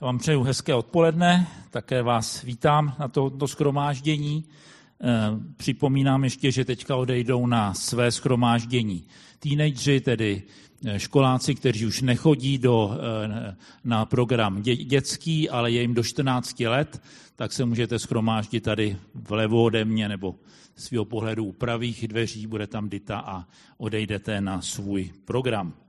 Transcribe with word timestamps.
Vám 0.00 0.18
přeju 0.18 0.42
hezké 0.42 0.74
odpoledne, 0.74 1.46
také 1.70 2.02
vás 2.02 2.42
vítám 2.42 2.94
na 2.98 3.08
toto 3.08 3.48
schromáždění. 3.48 4.44
Eh, 5.00 5.06
připomínám 5.56 6.24
ještě, 6.24 6.52
že 6.52 6.64
teďka 6.64 6.96
odejdou 6.96 7.46
na 7.46 7.74
své 7.74 8.12
schromáždění 8.12 9.04
teenageři, 9.38 10.00
tedy 10.00 10.42
eh, 10.86 10.98
školáci, 11.00 11.54
kteří 11.54 11.86
už 11.86 12.02
nechodí 12.02 12.58
do, 12.58 12.90
eh, 12.94 13.56
na 13.84 14.04
program 14.04 14.62
dětský, 14.62 15.50
ale 15.50 15.70
je 15.70 15.80
jim 15.80 15.94
do 15.94 16.02
14 16.02 16.66
let, 16.68 17.02
tak 17.36 17.52
se 17.52 17.64
můžete 17.64 17.98
schromáždit 17.98 18.64
tady 18.64 18.96
vlevo 19.14 19.62
ode 19.62 19.84
mě 19.84 20.08
nebo 20.08 20.34
svého 20.76 21.04
pohledu 21.04 21.44
u 21.44 21.52
pravých 21.52 22.08
dveří, 22.08 22.46
bude 22.46 22.66
tam 22.66 22.88
Dita 22.88 23.18
a 23.18 23.46
odejdete 23.78 24.40
na 24.40 24.62
svůj 24.62 25.10
program. 25.24 25.83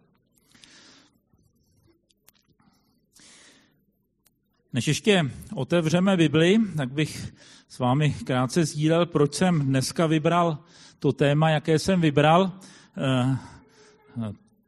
Než 4.75 4.87
ještě 4.87 5.31
otevřeme 5.53 6.17
Bibli, 6.17 6.59
tak 6.77 6.91
bych 6.91 7.33
s 7.69 7.79
vámi 7.79 8.15
krátce 8.23 8.65
sdílel, 8.65 9.05
proč 9.05 9.33
jsem 9.33 9.61
dneska 9.61 10.07
vybral 10.07 10.57
to 10.99 11.11
téma, 11.11 11.49
jaké 11.49 11.79
jsem 11.79 12.01
vybral. 12.01 12.51
Eh, 12.97 13.37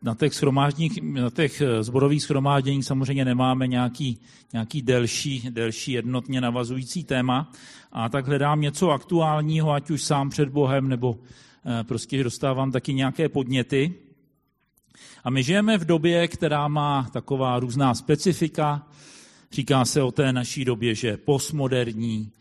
na 0.01 0.15
těch, 0.15 0.31
na 1.01 1.29
těch 1.29 1.61
zborových 1.81 2.23
schromážděních 2.23 2.85
samozřejmě 2.85 3.25
nemáme 3.25 3.67
nějaký, 3.67 4.19
nějaký 4.53 4.81
delší, 4.81 5.49
delší 5.49 5.91
jednotně 5.91 6.41
navazující 6.41 7.03
téma, 7.03 7.51
a 7.91 8.09
tak 8.09 8.27
hledám 8.27 8.61
něco 8.61 8.89
aktuálního, 8.89 9.71
ať 9.71 9.89
už 9.89 10.03
sám 10.03 10.29
před 10.29 10.49
Bohem, 10.49 10.89
nebo 10.89 11.19
eh, 11.65 11.83
prostě 11.83 12.23
dostávám 12.23 12.71
taky 12.71 12.93
nějaké 12.93 13.29
podněty. 13.29 13.93
A 15.23 15.29
my 15.29 15.43
žijeme 15.43 15.77
v 15.77 15.85
době, 15.85 16.27
která 16.27 16.67
má 16.67 17.09
taková 17.13 17.59
různá 17.59 17.93
specifika, 17.93 18.87
Říká 19.57 19.85
se 19.85 20.01
o 20.01 20.11
té 20.11 20.33
naší 20.33 20.65
době, 20.65 20.95
že 20.95 21.17
postmoderní, 21.17 22.31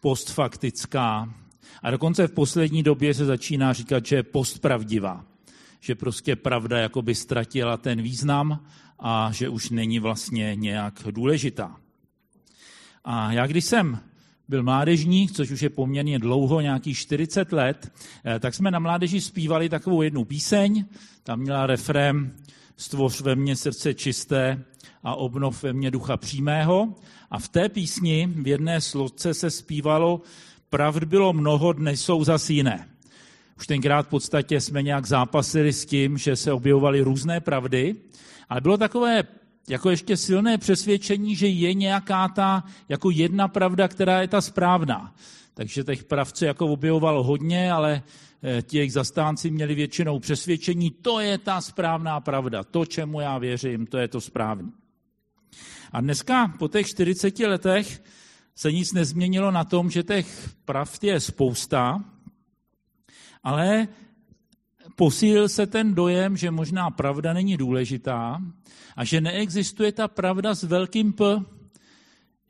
postfaktická 0.00 1.34
a 1.82 1.90
dokonce 1.90 2.26
v 2.26 2.32
poslední 2.32 2.82
době 2.82 3.14
se 3.14 3.24
začíná 3.24 3.72
říkat, 3.72 4.06
že 4.06 4.16
je 4.16 4.22
postpravdivá. 4.22 5.24
Že 5.80 5.94
prostě 5.94 6.36
pravda 6.36 6.78
jakoby 6.78 7.14
ztratila 7.14 7.76
ten 7.76 8.02
význam 8.02 8.64
a 8.98 9.30
že 9.32 9.48
už 9.48 9.70
není 9.70 9.98
vlastně 9.98 10.52
nějak 10.54 10.94
důležitá. 11.10 11.76
A 13.04 13.32
já 13.32 13.46
když 13.46 13.64
jsem 13.64 13.98
byl 14.48 14.62
mládežník, 14.62 15.32
což 15.32 15.50
už 15.50 15.62
je 15.62 15.70
poměrně 15.70 16.18
dlouho, 16.18 16.60
nějakých 16.60 16.98
40 16.98 17.52
let, 17.52 17.92
eh, 18.24 18.40
tak 18.40 18.54
jsme 18.54 18.70
na 18.70 18.78
mládeži 18.78 19.20
zpívali 19.20 19.68
takovou 19.68 20.02
jednu 20.02 20.24
píseň, 20.24 20.84
tam 21.22 21.40
měla 21.40 21.66
refrém 21.66 22.32
Stvoř 22.76 23.20
ve 23.20 23.36
mně 23.36 23.56
srdce 23.56 23.94
čisté 23.94 24.64
a 25.04 25.14
obnov 25.14 25.62
ve 25.62 25.72
mně 25.72 25.90
ducha 25.90 26.16
přímého. 26.16 26.94
A 27.30 27.38
v 27.38 27.48
té 27.48 27.68
písni 27.68 28.26
v 28.26 28.46
jedné 28.46 28.80
složce 28.80 29.34
se 29.34 29.50
zpívalo 29.50 30.20
Pravd 30.70 31.04
bylo 31.04 31.32
mnoho, 31.32 31.72
dnes 31.72 32.04
jsou 32.04 32.24
zas 32.24 32.50
jiné. 32.50 32.88
Už 33.58 33.66
tenkrát 33.66 34.06
v 34.06 34.08
podstatě 34.08 34.60
jsme 34.60 34.82
nějak 34.82 35.06
zápasili 35.06 35.72
s 35.72 35.86
tím, 35.86 36.18
že 36.18 36.36
se 36.36 36.52
objevovaly 36.52 37.00
různé 37.00 37.40
pravdy, 37.40 37.94
ale 38.48 38.60
bylo 38.60 38.76
takové 38.76 39.22
jako 39.68 39.90
ještě 39.90 40.16
silné 40.16 40.58
přesvědčení, 40.58 41.36
že 41.36 41.46
je 41.46 41.74
nějaká 41.74 42.28
ta 42.28 42.64
jako 42.88 43.10
jedna 43.10 43.48
pravda, 43.48 43.88
která 43.88 44.20
je 44.20 44.28
ta 44.28 44.40
správná. 44.40 45.14
Takže 45.54 45.84
těch 45.84 46.04
pravd 46.04 46.36
se 46.36 46.46
jako 46.46 46.66
objevovalo 46.66 47.22
hodně, 47.22 47.72
ale 47.72 48.02
ti 48.62 48.76
jejich 48.76 48.92
zastánci 48.92 49.50
měli 49.50 49.74
většinou 49.74 50.18
přesvědčení, 50.18 50.90
to 50.90 51.20
je 51.20 51.38
ta 51.38 51.60
správná 51.60 52.20
pravda, 52.20 52.64
to, 52.64 52.86
čemu 52.86 53.20
já 53.20 53.38
věřím, 53.38 53.86
to 53.86 53.98
je 53.98 54.08
to 54.08 54.20
správné. 54.20 54.70
A 55.92 56.00
dneska 56.00 56.48
po 56.58 56.68
těch 56.68 56.86
40 56.86 57.38
letech 57.38 58.02
se 58.54 58.72
nic 58.72 58.92
nezměnilo 58.92 59.50
na 59.50 59.64
tom, 59.64 59.90
že 59.90 60.02
těch 60.02 60.50
pravd 60.64 61.04
je 61.04 61.20
spousta, 61.20 62.04
ale 63.42 63.88
posílil 64.96 65.48
se 65.48 65.66
ten 65.66 65.94
dojem, 65.94 66.36
že 66.36 66.50
možná 66.50 66.90
pravda 66.90 67.32
není 67.32 67.56
důležitá 67.56 68.42
a 68.96 69.04
že 69.04 69.20
neexistuje 69.20 69.92
ta 69.92 70.08
pravda 70.08 70.54
s 70.54 70.62
velkým 70.62 71.12
P, 71.12 71.24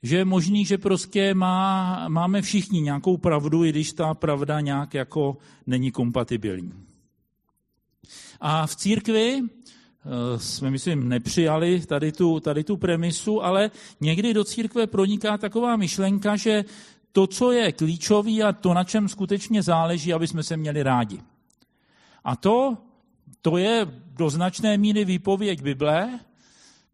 že 0.03 0.17
je 0.17 0.25
možný, 0.25 0.65
že 0.65 0.79
prostě 0.79 1.35
má, 1.35 2.09
máme 2.09 2.43
všichni 2.43 2.81
nějakou 2.81 3.17
pravdu, 3.17 3.65
i 3.65 3.71
když 3.71 3.93
ta 3.93 4.15
pravda 4.15 4.61
nějak 4.61 4.95
jako 4.95 5.37
není 5.67 5.91
kompatibilní. 5.91 6.73
A 8.41 8.67
v 8.67 8.77
církvi 8.77 9.43
Eh, 10.07 10.39
jsme, 10.39 10.71
myslím, 10.71 11.09
nepřijali 11.09 11.81
tady 11.81 12.13
tu, 12.13 12.41
tady 12.41 12.65
tu 12.65 12.77
premisu, 12.77 13.45
ale 13.45 13.71
někdy 14.01 14.35
do 14.35 14.45
církve 14.45 14.87
proniká 14.87 15.39
taková 15.39 15.77
myšlenka, 15.77 16.37
že 16.37 16.65
to, 17.13 17.27
co 17.27 17.53
je 17.53 17.73
klíčový 17.73 18.43
a 18.43 18.53
to, 18.53 18.75
na 18.75 18.85
čem 18.85 19.09
skutečně 19.09 19.63
záleží, 19.63 20.13
aby 20.13 20.27
jsme 20.27 20.43
se 20.43 20.57
měli 20.57 20.83
rádi. 20.83 21.21
A 22.25 22.37
to, 22.37 22.77
to 23.43 23.57
je 23.57 23.87
do 24.13 24.31
značné 24.31 24.79
míry 24.79 25.05
výpověď 25.05 25.63
Bible. 25.63 26.19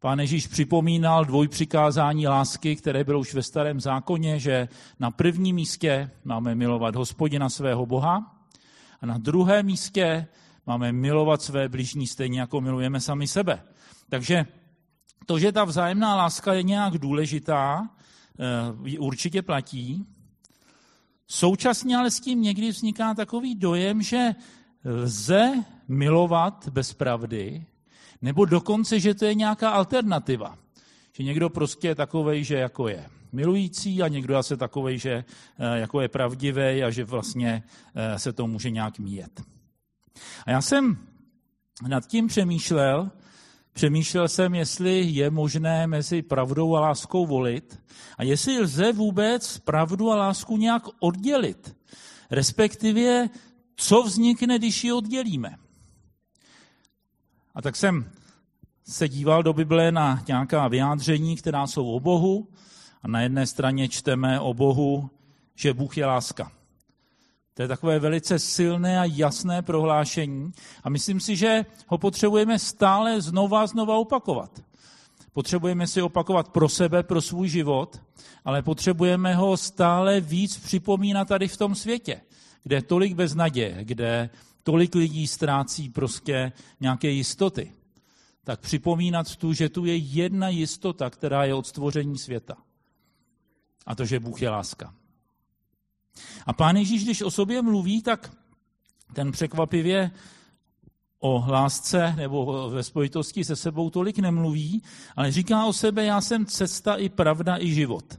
Pán 0.00 0.20
Ježíš 0.20 0.46
připomínal 0.46 1.24
dvojpřikázání 1.24 2.26
lásky, 2.26 2.76
které 2.76 3.04
bylo 3.04 3.20
už 3.20 3.34
ve 3.34 3.42
starém 3.42 3.80
zákoně, 3.80 4.38
že 4.38 4.68
na 5.00 5.10
prvním 5.10 5.56
místě 5.56 6.10
máme 6.24 6.54
milovat 6.54 6.96
hospodina 6.96 7.48
svého 7.48 7.86
Boha 7.86 8.36
a 9.00 9.06
na 9.06 9.18
druhém 9.18 9.66
místě 9.66 10.26
Máme 10.68 10.92
milovat 10.92 11.42
své 11.42 11.68
blížní 11.68 12.06
stejně, 12.06 12.40
jako 12.40 12.60
milujeme 12.60 13.00
sami 13.00 13.26
sebe. 13.26 13.62
Takže 14.08 14.46
to, 15.26 15.38
že 15.38 15.52
ta 15.52 15.64
vzájemná 15.64 16.16
láska 16.16 16.52
je 16.52 16.62
nějak 16.62 16.98
důležitá, 16.98 17.90
eh, 18.92 18.98
určitě 18.98 19.42
platí. 19.42 20.06
Současně 21.26 21.96
ale 21.96 22.10
s 22.10 22.20
tím 22.20 22.42
někdy 22.42 22.68
vzniká 22.68 23.14
takový 23.14 23.54
dojem, 23.54 24.02
že 24.02 24.34
lze 24.84 25.64
milovat 25.88 26.68
bez 26.68 26.94
pravdy, 26.94 27.66
nebo 28.22 28.44
dokonce, 28.44 29.00
že 29.00 29.14
to 29.14 29.24
je 29.24 29.34
nějaká 29.34 29.70
alternativa. 29.70 30.58
Že 31.12 31.22
někdo 31.22 31.50
prostě 31.50 31.88
je 31.88 31.94
takovej, 31.94 32.44
že 32.44 32.54
jako 32.54 32.88
je 32.88 33.06
milující 33.32 34.02
a 34.02 34.08
někdo 34.08 34.40
je 34.50 34.56
takovej, 34.56 34.98
že 34.98 35.10
eh, 35.10 35.24
jako 35.78 36.00
je 36.00 36.08
pravdivý 36.08 36.82
a 36.82 36.90
že 36.90 37.04
vlastně 37.04 37.62
eh, 37.94 38.18
se 38.18 38.32
to 38.32 38.46
může 38.46 38.70
nějak 38.70 38.98
míjet. 38.98 39.42
A 40.46 40.50
já 40.50 40.62
jsem 40.62 40.98
nad 41.88 42.06
tím 42.06 42.26
přemýšlel, 42.26 43.10
přemýšlel 43.72 44.28
jsem, 44.28 44.54
jestli 44.54 45.00
je 45.00 45.30
možné 45.30 45.86
mezi 45.86 46.22
pravdou 46.22 46.76
a 46.76 46.80
láskou 46.80 47.26
volit 47.26 47.80
a 48.18 48.22
jestli 48.22 48.60
lze 48.60 48.92
vůbec 48.92 49.58
pravdu 49.58 50.10
a 50.10 50.16
lásku 50.16 50.56
nějak 50.56 50.82
oddělit. 51.00 51.76
Respektive, 52.30 53.28
co 53.76 54.02
vznikne, 54.02 54.58
když 54.58 54.84
ji 54.84 54.92
oddělíme. 54.92 55.56
A 57.58 57.62
tak 57.62 57.76
jsem 57.76 58.10
se 58.88 59.08
díval 59.08 59.42
do 59.42 59.52
Bible 59.52 59.92
na 59.92 60.22
nějaká 60.28 60.68
vyjádření, 60.68 61.36
která 61.36 61.66
jsou 61.66 61.92
o 61.92 62.00
Bohu. 62.00 62.48
A 63.02 63.08
na 63.08 63.20
jedné 63.20 63.46
straně 63.46 63.88
čteme 63.88 64.40
o 64.40 64.54
Bohu, 64.54 65.10
že 65.54 65.74
Bůh 65.74 65.96
je 65.96 66.06
láska. 66.06 66.52
To 67.54 67.62
je 67.62 67.68
takové 67.68 67.98
velice 67.98 68.38
silné 68.38 69.00
a 69.00 69.04
jasné 69.04 69.62
prohlášení 69.62 70.52
a 70.84 70.90
myslím 70.90 71.20
si, 71.20 71.36
že 71.36 71.66
ho 71.86 71.98
potřebujeme 71.98 72.58
stále 72.58 73.20
znova 73.20 73.62
a 73.62 73.66
znova 73.66 73.96
opakovat. 73.96 74.62
Potřebujeme 75.32 75.86
si 75.86 76.02
opakovat 76.02 76.48
pro 76.48 76.68
sebe, 76.68 77.02
pro 77.02 77.20
svůj 77.20 77.48
život, 77.48 78.00
ale 78.44 78.62
potřebujeme 78.62 79.34
ho 79.34 79.56
stále 79.56 80.20
víc 80.20 80.58
připomínat 80.58 81.28
tady 81.28 81.48
v 81.48 81.56
tom 81.56 81.74
světě, 81.74 82.20
kde 82.62 82.76
je 82.76 82.82
tolik 82.82 83.14
beznaděje, 83.14 83.78
kde 83.80 84.30
tolik 84.68 84.94
lidí 84.94 85.26
ztrácí 85.26 85.88
prostě 85.88 86.52
nějaké 86.80 87.10
jistoty. 87.10 87.72
Tak 88.44 88.60
připomínat 88.60 89.36
tu, 89.36 89.52
že 89.52 89.68
tu 89.68 89.84
je 89.84 89.96
jedna 89.96 90.48
jistota, 90.48 91.10
která 91.10 91.44
je 91.44 91.54
od 91.54 91.66
stvoření 91.66 92.18
světa. 92.18 92.56
A 93.86 93.94
to, 93.94 94.04
že 94.04 94.20
Bůh 94.20 94.42
je 94.42 94.50
láska. 94.50 94.94
A 96.46 96.52
pán 96.52 96.76
Ježíš, 96.76 97.04
když 97.04 97.22
o 97.22 97.30
sobě 97.30 97.62
mluví, 97.62 98.02
tak 98.02 98.36
ten 99.12 99.32
překvapivě 99.32 100.10
o 101.18 101.44
lásce 101.48 102.14
nebo 102.16 102.70
ve 102.70 102.82
spojitosti 102.82 103.44
se 103.44 103.56
sebou 103.56 103.90
tolik 103.90 104.18
nemluví, 104.18 104.82
ale 105.16 105.32
říká 105.32 105.64
o 105.64 105.72
sebe, 105.72 106.04
já 106.04 106.20
jsem 106.20 106.46
cesta 106.46 106.94
i 106.94 107.08
pravda 107.08 107.56
i 107.56 107.74
život. 107.74 108.18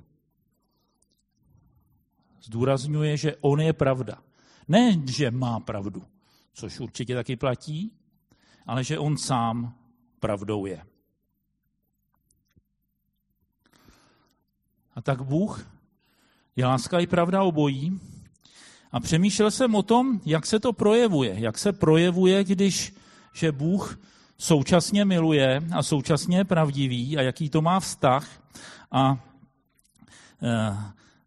Zdůrazňuje, 2.44 3.18
že 3.18 3.36
on 3.42 3.62
je 3.62 3.74
pravda. 3.74 4.18
Ne, 4.68 5.02
že 5.06 5.32
má 5.32 5.60
pravdu, 5.60 6.04
což 6.60 6.80
určitě 6.80 7.16
taky 7.16 7.36
platí, 7.36 7.92
ale 8.68 8.84
že 8.84 9.00
on 9.00 9.18
sám 9.18 9.74
pravdou 10.20 10.66
je. 10.66 10.86
A 14.96 15.02
tak 15.02 15.22
Bůh 15.22 15.68
je 16.56 16.66
láska 16.66 17.00
i 17.00 17.08
pravda 17.08 17.44
obojí. 17.44 18.00
A 18.92 19.00
přemýšlel 19.00 19.52
jsem 19.52 19.76
o 19.76 19.84
tom, 19.84 20.22
jak 20.26 20.46
se 20.46 20.60
to 20.60 20.74
projevuje. 20.74 21.40
Jak 21.40 21.58
se 21.58 21.74
projevuje, 21.74 22.44
když 22.44 22.96
že 23.34 23.52
Bůh 23.52 24.00
současně 24.38 25.06
miluje 25.06 25.62
a 25.76 25.84
současně 25.84 26.38
je 26.38 26.46
pravdivý 26.46 27.18
a 27.18 27.22
jaký 27.22 27.50
to 27.50 27.62
má 27.62 27.80
vztah. 27.80 28.28
A 28.92 29.18
eh, 30.44 30.78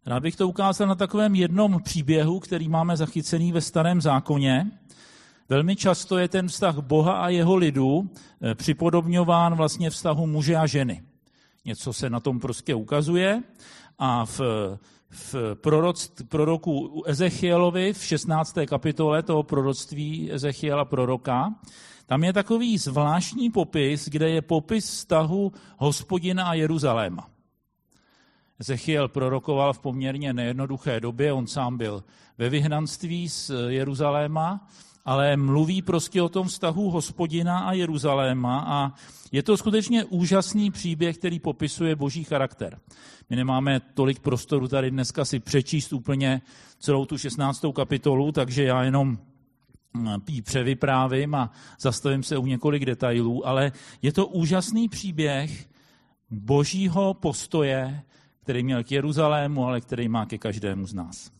rád 0.05 0.19
bych 0.19 0.35
to 0.35 0.47
ukázal 0.47 0.87
na 0.87 0.95
takovém 0.95 1.35
jednom 1.35 1.81
příběhu, 1.83 2.39
který 2.39 2.69
máme 2.69 2.97
zachycený 2.97 3.51
ve 3.51 3.61
starém 3.61 4.01
zákoně. 4.01 4.71
Velmi 5.53 5.75
často 5.75 6.17
je 6.17 6.27
ten 6.27 6.47
vztah 6.47 6.77
Boha 6.77 7.13
a 7.13 7.29
jeho 7.29 7.55
lidu 7.55 8.09
eh, 8.41 8.55
připodobňován 8.55 9.55
vlastně 9.55 9.89
vztahu 9.89 10.27
muže 10.27 10.55
a 10.55 10.65
ženy. 10.67 11.03
Něco 11.65 11.93
se 11.93 12.09
na 12.09 12.19
tom 12.19 12.39
prostě 12.39 12.75
ukazuje 12.75 13.43
a 13.99 14.25
v, 14.25 14.41
v 15.09 15.35
proroku 16.29 17.03
Ezechielovi 17.05 17.93
v 17.93 18.03
16. 18.03 18.57
kapitole 18.67 19.23
toho 19.23 19.43
proroctví 19.43 20.33
Ezechiela 20.33 20.85
proroka, 20.85 21.53
tam 22.05 22.23
je 22.23 22.33
takový 22.33 22.77
zvláštní 22.77 23.49
popis, 23.49 24.09
kde 24.09 24.29
je 24.29 24.41
popis 24.41 24.89
vztahu 24.89 25.51
hospodina 25.77 26.45
a 26.45 26.53
Jeruzaléma. 26.53 27.29
Ezechiel 28.59 29.07
prorokoval 29.07 29.73
v 29.73 29.79
poměrně 29.79 30.33
nejednoduché 30.33 30.99
době, 30.99 31.33
on 31.33 31.47
sám 31.47 31.77
byl 31.77 32.03
ve 32.37 32.49
vyhnanství 32.49 33.29
z 33.29 33.51
Jeruzaléma, 33.67 34.67
ale 35.05 35.37
mluví 35.37 35.81
prostě 35.81 36.21
o 36.21 36.29
tom 36.29 36.47
vztahu 36.47 36.89
hospodina 36.89 37.59
a 37.59 37.73
Jeruzaléma 37.73 38.65
a 38.67 38.91
je 39.31 39.43
to 39.43 39.57
skutečně 39.57 40.05
úžasný 40.05 40.71
příběh, 40.71 41.17
který 41.17 41.39
popisuje 41.39 41.95
boží 41.95 42.23
charakter. 42.23 42.79
My 43.29 43.35
nemáme 43.35 43.79
tolik 43.79 44.19
prostoru 44.19 44.67
tady 44.67 44.91
dneska 44.91 45.25
si 45.25 45.39
přečíst 45.39 45.93
úplně 45.93 46.41
celou 46.79 47.05
tu 47.05 47.17
16. 47.17 47.65
kapitolu, 47.75 48.31
takže 48.31 48.63
já 48.63 48.83
jenom 48.83 49.17
ji 50.29 50.41
převyprávím 50.41 51.35
a 51.35 51.51
zastavím 51.79 52.23
se 52.23 52.37
u 52.37 52.45
několik 52.45 52.85
detailů, 52.85 53.47
ale 53.47 53.71
je 54.01 54.13
to 54.13 54.27
úžasný 54.27 54.89
příběh 54.89 55.69
božího 56.29 57.13
postoje, 57.13 58.03
který 58.43 58.63
měl 58.63 58.83
k 58.83 58.91
Jeruzalému, 58.91 59.65
ale 59.65 59.81
který 59.81 60.07
má 60.07 60.25
ke 60.25 60.37
každému 60.37 60.87
z 60.87 60.93
nás. 60.93 61.31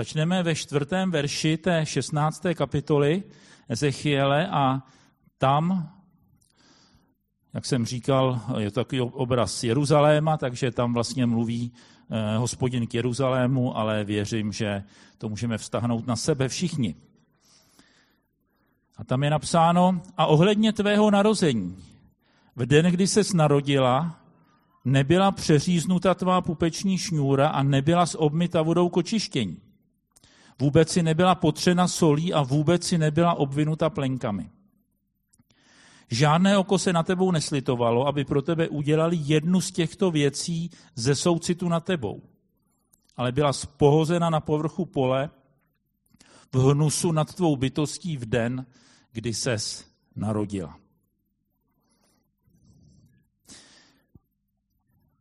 Začneme 0.00 0.42
ve 0.42 0.54
čtvrtém 0.54 1.10
verši 1.10 1.56
té 1.56 1.86
16. 1.86 2.42
kapitoly 2.54 3.22
Ezechiele 3.68 4.48
a 4.48 4.82
tam, 5.38 5.92
jak 7.54 7.66
jsem 7.66 7.86
říkal, 7.86 8.40
je 8.58 8.70
to 8.70 8.80
takový 8.80 9.00
obraz 9.00 9.64
Jeruzaléma, 9.64 10.36
takže 10.36 10.70
tam 10.70 10.94
vlastně 10.94 11.26
mluví 11.26 11.72
eh, 12.10 12.36
hospodin 12.36 12.86
k 12.86 12.94
Jeruzalému, 12.94 13.76
ale 13.76 14.04
věřím, 14.04 14.52
že 14.52 14.84
to 15.18 15.28
můžeme 15.28 15.58
vztahnout 15.58 16.06
na 16.06 16.16
sebe 16.16 16.48
všichni. 16.48 16.94
A 18.96 19.04
tam 19.04 19.22
je 19.22 19.30
napsáno, 19.30 20.02
a 20.16 20.26
ohledně 20.26 20.72
tvého 20.72 21.10
narození, 21.10 21.76
v 22.56 22.66
den, 22.66 22.86
kdy 22.86 23.06
ses 23.06 23.32
narodila, 23.32 24.20
nebyla 24.84 25.32
přeříznuta 25.32 26.14
tvá 26.14 26.40
pupeční 26.40 26.98
šňůra 26.98 27.48
a 27.48 27.62
nebyla 27.62 28.04
obmyta 28.16 28.62
vodou 28.62 28.88
kočištění. 28.88 29.69
Vůbec 30.60 30.92
si 30.92 31.02
nebyla 31.02 31.34
potřena 31.34 31.88
solí 31.88 32.32
a 32.32 32.42
vůbec 32.42 32.86
si 32.86 32.98
nebyla 32.98 33.34
obvinuta 33.34 33.90
plenkami. 33.90 34.50
Žádné 36.10 36.58
oko 36.58 36.78
se 36.78 36.92
na 36.92 37.02
tebou 37.02 37.30
neslitovalo, 37.30 38.06
aby 38.06 38.24
pro 38.24 38.42
tebe 38.42 38.68
udělali 38.68 39.18
jednu 39.20 39.60
z 39.60 39.70
těchto 39.70 40.10
věcí 40.10 40.70
ze 40.94 41.14
soucitu 41.14 41.68
na 41.68 41.80
tebou. 41.80 42.22
Ale 43.16 43.32
byla 43.32 43.52
spohozena 43.52 44.30
na 44.30 44.40
povrchu 44.40 44.86
pole 44.86 45.30
v 46.52 46.58
hnusu 46.58 47.12
nad 47.12 47.34
tvou 47.34 47.56
bytostí 47.56 48.16
v 48.16 48.26
den, 48.26 48.66
kdy 49.12 49.34
ses 49.34 49.86
narodila. 50.16 50.78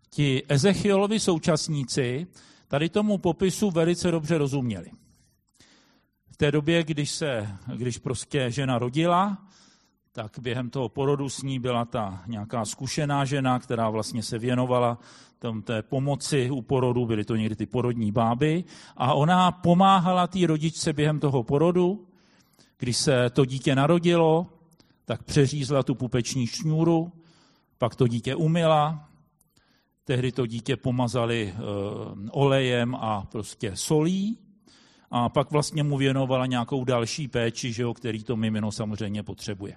Ti 0.09 0.43
Ezechielovi 0.47 1.19
současníci 1.19 2.27
tady 2.67 2.89
tomu 2.89 3.17
popisu 3.17 3.71
velice 3.71 4.11
dobře 4.11 4.37
rozuměli 4.37 4.91
té 6.39 6.51
době, 6.51 6.83
když, 6.83 7.11
se, 7.11 7.47
když 7.75 7.97
prostě 7.97 8.51
žena 8.51 8.79
rodila, 8.79 9.37
tak 10.11 10.39
během 10.39 10.69
toho 10.69 10.89
porodu 10.89 11.29
s 11.29 11.43
ní 11.43 11.59
byla 11.59 11.85
ta 11.85 12.23
nějaká 12.27 12.65
zkušená 12.65 13.25
žena, 13.25 13.59
která 13.59 13.89
vlastně 13.89 14.23
se 14.23 14.37
věnovala 14.37 14.97
tom 15.39 15.61
té 15.61 15.81
pomoci 15.81 16.51
u 16.51 16.61
porodu, 16.61 17.05
byly 17.05 17.25
to 17.25 17.35
někdy 17.35 17.55
ty 17.55 17.65
porodní 17.65 18.11
báby, 18.11 18.63
a 18.97 19.13
ona 19.13 19.51
pomáhala 19.51 20.27
té 20.27 20.47
rodičce 20.47 20.93
během 20.93 21.19
toho 21.19 21.43
porodu, 21.43 22.07
když 22.77 22.97
se 22.97 23.29
to 23.29 23.45
dítě 23.45 23.75
narodilo, 23.75 24.47
tak 25.05 25.23
přeřízla 25.23 25.83
tu 25.83 25.95
pupeční 25.95 26.47
šňůru, 26.47 27.11
pak 27.77 27.95
to 27.95 28.07
dítě 28.07 28.35
umila, 28.35 29.09
tehdy 30.03 30.31
to 30.31 30.45
dítě 30.45 30.77
pomazali 30.77 31.47
e, 31.47 31.61
olejem 32.31 32.95
a 32.95 33.27
prostě 33.31 33.75
solí, 33.75 34.37
a 35.11 35.29
pak 35.29 35.51
vlastně 35.51 35.83
mu 35.83 35.97
věnovala 35.97 36.45
nějakou 36.45 36.85
další 36.85 37.27
péči, 37.27 37.73
že 37.73 37.83
jo, 37.83 37.93
který 37.93 38.23
to 38.23 38.35
mimino 38.35 38.71
samozřejmě 38.71 39.23
potřebuje. 39.23 39.75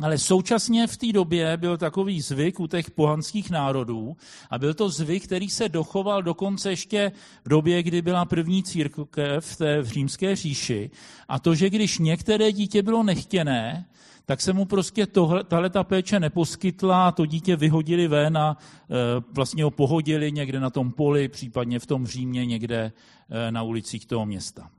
Ale 0.00 0.18
současně 0.18 0.86
v 0.86 0.96
té 0.96 1.12
době 1.12 1.56
byl 1.56 1.76
takový 1.76 2.20
zvyk 2.20 2.60
u 2.60 2.66
těch 2.66 2.90
pohanských 2.90 3.50
národů 3.50 4.16
a 4.50 4.58
byl 4.58 4.74
to 4.74 4.88
zvyk, 4.88 5.24
který 5.24 5.50
se 5.50 5.68
dochoval 5.68 6.22
dokonce 6.22 6.70
ještě 6.70 7.12
v 7.44 7.48
době, 7.48 7.82
kdy 7.82 8.02
byla 8.02 8.24
první 8.24 8.62
církev 8.62 9.44
v 9.44 9.56
té 9.56 9.82
v 9.82 9.86
římské 9.86 10.36
říši 10.36 10.90
a 11.28 11.38
to, 11.38 11.54
že 11.54 11.70
když 11.70 11.98
některé 11.98 12.52
dítě 12.52 12.82
bylo 12.82 13.02
nechtěné, 13.02 13.86
tak 14.28 14.40
se 14.40 14.52
mu 14.52 14.64
prostě 14.64 15.06
tahle 15.48 15.70
ta 15.70 15.84
péče 15.84 16.20
neposkytla, 16.20 17.12
to 17.12 17.26
dítě 17.26 17.56
vyhodili 17.56 18.08
ven 18.08 18.38
a 18.38 18.56
e, 18.56 18.94
vlastně 19.32 19.64
ho 19.64 19.70
pohodili 19.70 20.32
někde 20.32 20.60
na 20.60 20.70
tom 20.70 20.92
poli, 20.92 21.28
případně 21.28 21.78
v 21.78 21.86
tom 21.86 22.06
Římě 22.06 22.46
někde 22.46 22.92
e, 23.28 23.52
na 23.52 23.62
ulicích 23.62 24.06
toho 24.06 24.26
města. 24.26 24.70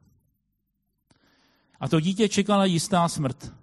A 1.79 1.87
to 1.87 1.99
dítě 1.99 2.29
čekala 2.29 2.65
jistá 2.65 3.07
smrt, 3.07 3.53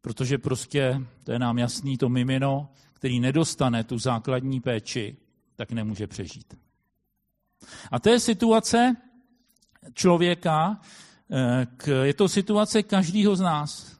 protože 0.00 0.38
prostě, 0.38 1.02
to 1.24 1.32
je 1.32 1.38
nám 1.38 1.58
jasný, 1.58 1.98
to 1.98 2.08
mimino, 2.08 2.68
který 2.92 3.20
nedostane 3.20 3.84
tu 3.84 3.98
základní 3.98 4.60
péči, 4.60 5.16
tak 5.56 5.72
nemůže 5.72 6.06
přežít. 6.06 6.54
A 7.90 8.00
to 8.00 8.10
je 8.10 8.20
situace 8.20 8.96
člověka, 9.94 10.80
e, 11.30 12.06
je 12.06 12.14
to 12.14 12.28
situace 12.28 12.82
každého 12.82 13.36
z 13.36 13.40
nás. 13.40 13.99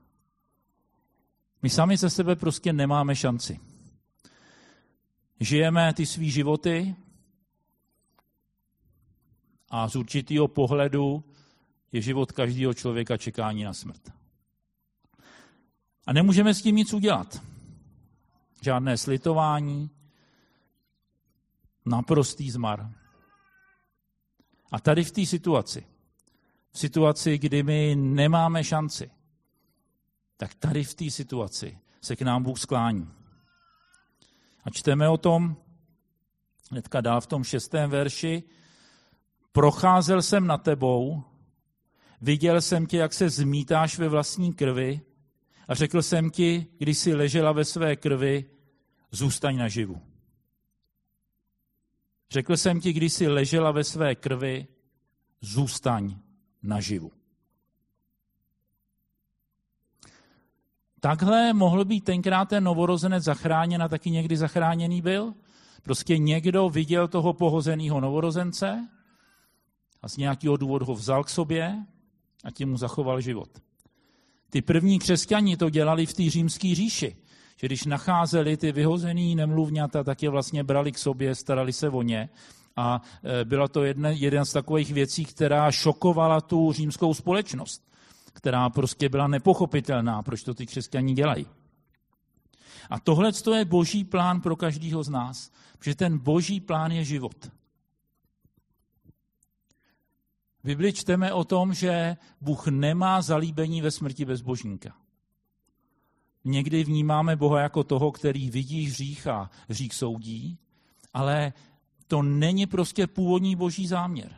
My 1.62 1.71
sami 1.71 1.97
ze 1.97 2.11
sebe 2.11 2.37
prostě 2.37 2.73
nemáme 2.73 3.17
šanci. 3.17 3.61
Žijeme 5.40 5.95
ty 5.95 6.07
svý 6.07 6.31
životy 6.31 6.97
a 9.71 9.88
z 9.88 9.97
určitého 9.97 10.49
pohledu 10.49 11.25
je 11.93 12.02
život 12.02 12.33
každého 12.33 12.75
člověka 12.75 13.17
čekání 13.17 13.64
na 13.64 13.73
smrt. 13.73 14.12
A 16.07 16.12
nemůžeme 16.12 16.55
s 16.55 16.62
tím 16.62 16.76
nic 16.76 16.93
udělat. 16.93 17.43
Žádné 18.62 18.97
slitování, 18.97 19.90
naprostý 21.87 22.50
zmar. 22.50 22.93
A 24.73 24.81
tady 24.81 25.05
v 25.05 25.11
té 25.11 25.26
situaci, 25.26 25.87
v 26.73 26.79
situaci, 26.79 27.38
kdy 27.38 27.62
my 27.62 27.97
nemáme 27.97 28.64
šanci, 28.64 29.11
tak 30.40 30.54
tady 30.54 30.85
v 30.85 30.94
té 30.94 31.11
situaci 31.11 31.78
se 32.00 32.16
k 32.16 32.23
nám 32.23 32.42
Bůh 32.42 32.59
sklání. 32.59 33.11
A 34.64 34.70
čteme 34.70 35.09
o 35.09 35.16
tom, 35.16 35.56
hnedka 36.70 37.00
dál 37.00 37.20
v 37.20 37.26
tom 37.26 37.44
šestém 37.44 37.90
verši, 37.90 38.42
procházel 39.52 40.23
jsem 40.23 40.47
na 40.47 40.59
tebou, 40.59 41.25
viděl 42.20 42.61
jsem 42.61 42.87
tě, 42.87 42.97
jak 42.97 43.14
se 43.14 43.30
zmítáš 43.30 43.99
ve 43.99 44.09
vlastní 44.09 44.52
krvi 44.52 45.00
a 45.68 45.75
řekl 45.75 46.02
jsem 46.02 46.30
ti, 46.30 46.66
když 46.78 46.99
jsi 46.99 47.14
ležela 47.14 47.52
ve 47.52 47.64
své 47.64 47.97
krvi, 47.97 48.44
zůstaň 49.11 49.56
naživu. 49.56 50.02
Řekl 52.30 52.56
jsem 52.56 52.80
ti, 52.80 52.92
když 52.92 53.12
jsi 53.12 53.28
ležela 53.28 53.70
ve 53.70 53.85
své 53.85 54.14
krvi, 54.14 54.66
zůstaň 55.40 56.16
naživu. 56.62 57.20
Takhle 61.00 61.52
mohl 61.52 61.85
být 61.85 62.04
tenkrát 62.04 62.49
ten 62.49 62.64
novorozenec 62.64 63.25
zachráněn 63.25 63.83
a 63.83 63.88
taky 63.88 64.11
někdy 64.11 64.37
zachráněný 64.37 65.02
byl. 65.02 65.35
Prostě 65.83 66.19
někdo 66.19 66.69
viděl 66.69 67.09
toho 67.09 67.33
pohozeného 67.33 68.00
novorozence 68.00 68.88
a 70.02 70.09
z 70.09 70.16
nějakého 70.16 70.57
důvodu 70.57 70.87
ho 70.87 70.95
vzal 70.95 71.25
k 71.25 71.28
sobě 71.28 71.85
a 72.45 72.50
tím 72.50 72.71
mu 72.71 72.76
zachoval 72.76 73.21
život. 73.21 73.49
Ty 74.50 74.62
první 74.62 74.99
křesťani 74.99 75.57
to 75.57 75.71
dělali 75.71 76.07
v 76.07 76.14
té 76.14 76.30
římské 76.30 76.75
říši, 76.75 77.16
že 77.57 77.66
když 77.66 77.85
nacházeli 77.85 78.57
ty 78.57 78.73
vyhozený 78.73 79.35
nemluvňata, 79.35 80.04
tak 80.04 80.23
je 80.23 80.30
vlastně 80.30 80.64
brali 80.64 80.92
k 80.92 80.99
sobě, 80.99 81.35
starali 81.35 81.73
se 81.73 81.88
o 81.88 82.02
ně. 82.02 82.28
A 82.76 83.02
e, 83.40 83.45
byla 83.45 83.69
to 83.69 83.85
jedna, 83.85 84.11
jeden 84.11 84.45
z 84.45 84.52
takových 84.52 84.92
věcí, 84.92 85.25
která 85.25 85.73
šokovala 85.73 86.40
tu 86.40 86.73
římskou 86.73 87.14
společnost. 87.14 87.89
Která 88.32 88.70
prostě 88.70 89.08
byla 89.08 89.26
nepochopitelná, 89.26 90.22
proč 90.22 90.42
to 90.42 90.54
ty 90.54 90.66
křesťani 90.66 91.14
dělají. 91.14 91.46
A 92.90 93.00
tohle 93.00 93.32
je 93.56 93.64
boží 93.64 94.04
plán 94.04 94.40
pro 94.40 94.56
každého 94.56 95.02
z 95.02 95.08
nás, 95.08 95.52
protože 95.78 95.94
ten 95.94 96.18
boží 96.18 96.60
plán 96.60 96.92
je 96.92 97.04
život. 97.04 97.50
V 100.62 100.64
Bibli 100.64 100.92
čteme 100.92 101.32
o 101.32 101.44
tom, 101.44 101.75
že 101.75 102.16
Bůh 102.40 102.66
nemá 102.66 103.22
zalíbení 103.22 103.80
ve 103.82 103.90
smrti 103.90 104.25
bezbožníka. 104.25 104.96
Někdy 106.44 106.84
vnímáme 106.84 107.37
Boha 107.37 107.60
jako 107.60 107.84
toho, 107.84 108.12
který 108.12 108.50
vidí 108.50 108.87
hřích 108.87 109.26
a 109.26 109.50
hřích 109.68 109.94
soudí, 109.94 110.58
ale 111.14 111.52
to 112.06 112.22
není 112.22 112.66
prostě 112.66 113.06
původní 113.06 113.56
boží 113.56 113.87
záměr. 113.87 114.34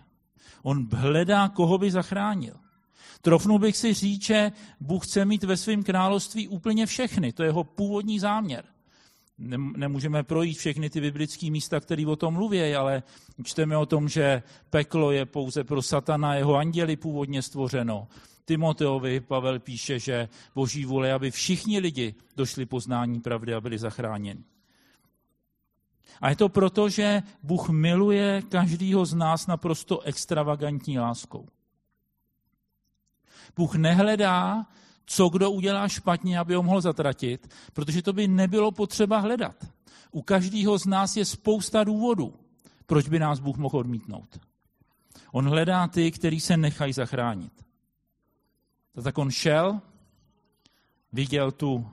On 0.63 0.89
hledá, 0.93 1.49
koho 1.49 1.79
by 1.79 1.91
zachránil. 1.91 2.62
Trofnu 3.21 3.59
bych 3.59 3.77
si 3.77 3.95
říct, 3.95 4.23
že 4.23 4.53
Bůh 4.81 5.07
chce 5.07 5.25
mít 5.25 5.45
ve 5.45 5.57
svém 5.57 5.83
království 5.83 6.49
úplně 6.49 6.87
všechny. 6.87 7.33
To 7.33 7.43
je 7.43 7.49
jeho 7.49 7.65
původní 7.65 8.19
záměr. 8.19 8.65
Nemůžeme 9.77 10.23
projít 10.23 10.59
všechny 10.59 10.91
ty 10.91 11.01
biblické 11.01 11.51
místa, 11.51 11.81
které 11.81 12.07
o 12.07 12.17
tom 12.17 12.35
mluví, 12.35 12.75
ale 12.75 13.03
čteme 13.45 13.77
o 13.77 13.87
tom, 13.87 14.09
že 14.09 14.43
peklo 14.71 15.13
je 15.13 15.27
pouze 15.27 15.65
pro 15.65 15.83
satana, 15.83 16.35
jeho 16.35 16.55
anděli 16.57 16.97
původně 16.97 17.43
stvořeno. 17.43 18.09
Timoteovi 18.45 19.21
Pavel 19.21 19.59
píše, 19.59 19.99
že 19.99 20.29
boží 20.55 20.85
vůle, 20.85 21.13
aby 21.13 21.31
všichni 21.31 21.79
lidi 21.79 22.15
došli 22.37 22.67
poznání 22.67 23.21
pravdy 23.21 23.55
a 23.55 23.61
byli 23.61 23.79
zachráněni. 23.79 24.45
A 26.21 26.31
je 26.31 26.37
to 26.37 26.49
proto, 26.49 26.89
že 26.89 27.23
Bůh 27.43 27.69
miluje 27.69 28.43
každýho 28.49 29.07
z 29.07 29.15
nás 29.15 29.47
naprosto 29.47 30.01
extravagantní 30.01 30.99
láskou. 30.99 31.49
Bůh 33.57 33.75
nehledá, 33.75 34.67
co 35.07 35.29
kdo 35.29 35.51
udělá 35.51 35.89
špatně, 35.89 36.39
aby 36.39 36.55
ho 36.55 36.63
mohl 36.63 36.81
zatratit, 36.81 37.55
protože 37.73 38.03
to 38.03 38.13
by 38.13 38.29
nebylo 38.29 38.73
potřeba 38.73 39.19
hledat. 39.19 39.67
U 40.11 40.23
každého 40.23 40.79
z 40.79 40.87
nás 40.87 41.17
je 41.17 41.25
spousta 41.25 41.85
důvodů, 41.85 42.35
proč 42.87 43.09
by 43.09 43.19
nás 43.19 43.41
Bůh 43.41 43.57
mohl 43.57 43.79
odmítnout. 43.79 44.41
On 45.33 45.49
hledá 45.49 45.89
ty, 45.89 46.11
kteří 46.11 46.41
se 46.41 46.57
nechají 46.57 46.93
zachránit. 46.93 47.53
Tak 49.03 49.19
on 49.19 49.31
šel, 49.31 49.81
viděl 51.13 51.53
tu 51.53 51.87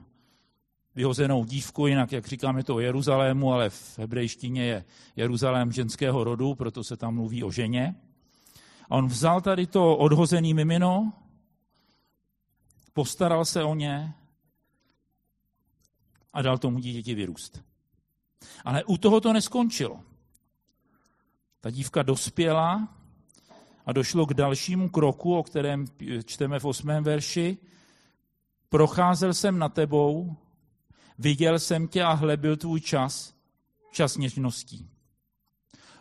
vyhozenou 0.94 1.44
dívku, 1.44 1.86
jinak, 1.86 2.12
jak 2.12 2.26
říkáme 2.26 2.64
to 2.64 2.74
o 2.74 2.80
Jeruzalému, 2.80 3.52
ale 3.52 3.70
v 3.70 3.98
hebrejštině 3.98 4.64
je 4.64 4.84
Jeruzalém 5.16 5.72
ženského 5.72 6.24
rodu, 6.24 6.54
proto 6.54 6.84
se 6.84 6.96
tam 6.96 7.14
mluví 7.14 7.44
o 7.44 7.50
ženě. 7.50 7.94
A 8.90 8.96
on 8.96 9.06
vzal 9.06 9.40
tady 9.40 9.66
to 9.66 9.96
odhozený 9.96 10.54
mimino, 10.54 11.12
postaral 13.00 13.44
se 13.44 13.64
o 13.64 13.74
ně 13.74 14.14
a 16.32 16.42
dal 16.42 16.58
tomu 16.58 16.78
dítěti 16.78 17.14
vyrůst. 17.14 17.64
Ale 18.64 18.84
u 18.84 18.96
toho 18.96 19.20
to 19.20 19.32
neskončilo. 19.32 20.00
Ta 21.60 21.70
dívka 21.70 22.02
dospěla 22.02 22.88
a 23.86 23.92
došlo 23.92 24.26
k 24.26 24.34
dalšímu 24.34 24.88
kroku, 24.88 25.38
o 25.38 25.42
kterém 25.42 25.84
čteme 26.24 26.58
v 26.58 26.64
osmém 26.64 27.04
verši. 27.04 27.58
Procházel 28.68 29.34
jsem 29.34 29.58
na 29.58 29.68
tebou, 29.68 30.36
viděl 31.18 31.58
jsem 31.58 31.88
tě 31.88 32.02
a 32.02 32.12
hlebil 32.12 32.56
tvůj 32.56 32.80
čas, 32.80 33.34
čas 33.90 34.16
něžností. 34.16 34.90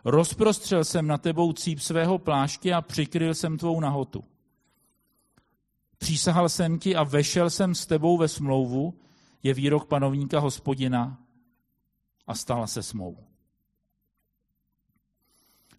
Rozprostřel 0.05 0.83
jsem 0.83 1.07
na 1.07 1.17
tebou 1.17 1.53
cíp 1.53 1.79
svého 1.79 2.17
pláště 2.17 2.73
a 2.73 2.81
přikryl 2.81 3.33
jsem 3.33 3.57
tvou 3.57 3.79
nahotu. 3.79 4.23
Přísahal 5.99 6.49
jsem 6.49 6.79
ti 6.79 6.95
a 6.95 7.03
vešel 7.03 7.49
jsem 7.49 7.75
s 7.75 7.85
tebou 7.85 8.17
ve 8.17 8.27
smlouvu, 8.27 8.99
je 9.43 9.53
výrok 9.53 9.87
panovníka 9.87 10.39
hospodina 10.39 11.23
a 12.27 12.35
stala 12.35 12.67
se 12.67 12.83
smou. 12.83 13.17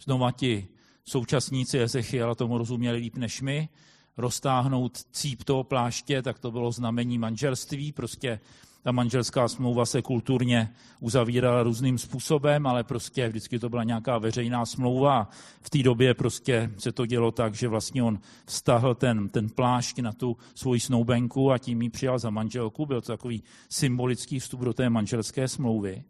Znova 0.05 0.31
ti 0.31 0.69
současníci 1.05 1.81
Ezechiela 1.81 2.35
tomu 2.35 2.59
rozuměli 2.59 2.99
líp 2.99 3.17
než 3.17 3.41
my, 3.41 3.69
roztáhnout 4.17 4.99
cíp 5.13 5.45
toho 5.45 5.65
pláště, 5.65 6.23
tak 6.23 6.39
to 6.39 6.51
bylo 6.51 6.73
znamení 6.73 7.19
manželství, 7.19 7.93
prostě 7.93 8.41
ta 8.83 8.93
manželská 8.93 9.49
smlouva 9.49 9.87
se 9.87 10.03
kulturně 10.03 10.75
uzavírala 11.01 11.63
různým 11.63 11.99
způsobem, 11.99 12.67
ale 12.67 12.85
prostě 12.85 13.29
vždycky 13.29 13.59
to 13.59 13.69
byla 13.69 13.85
nějaká 13.85 14.19
veřejná 14.19 14.67
smlouva. 14.67 15.29
V 15.61 15.71
té 15.71 15.83
době 15.83 16.15
prostě 16.15 16.71
se 16.79 16.93
to 16.93 17.07
dělo 17.07 17.31
tak, 17.31 17.55
že 17.55 17.69
vlastně 17.69 18.03
on 18.03 18.19
vztahl 18.47 18.95
ten, 18.95 19.29
ten 19.29 19.49
plášť 19.49 19.99
na 19.99 20.13
tu 20.13 20.37
svoji 20.55 20.81
snoubenku 20.81 21.53
a 21.53 21.59
tím 21.59 21.83
ji 21.83 21.91
přijal 21.91 22.19
za 22.19 22.31
manželku. 22.31 22.87
Byl 22.87 23.01
to 23.01 23.13
takový 23.13 23.43
symbolický 23.69 24.39
vstup 24.39 24.61
do 24.61 24.73
té 24.73 24.91
manželské 24.91 25.49
smlouvy. 25.49 26.05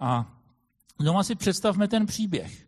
A 0.00 0.36
doma 1.00 1.22
si 1.22 1.34
představme 1.34 1.88
ten 1.88 2.06
příběh. 2.06 2.66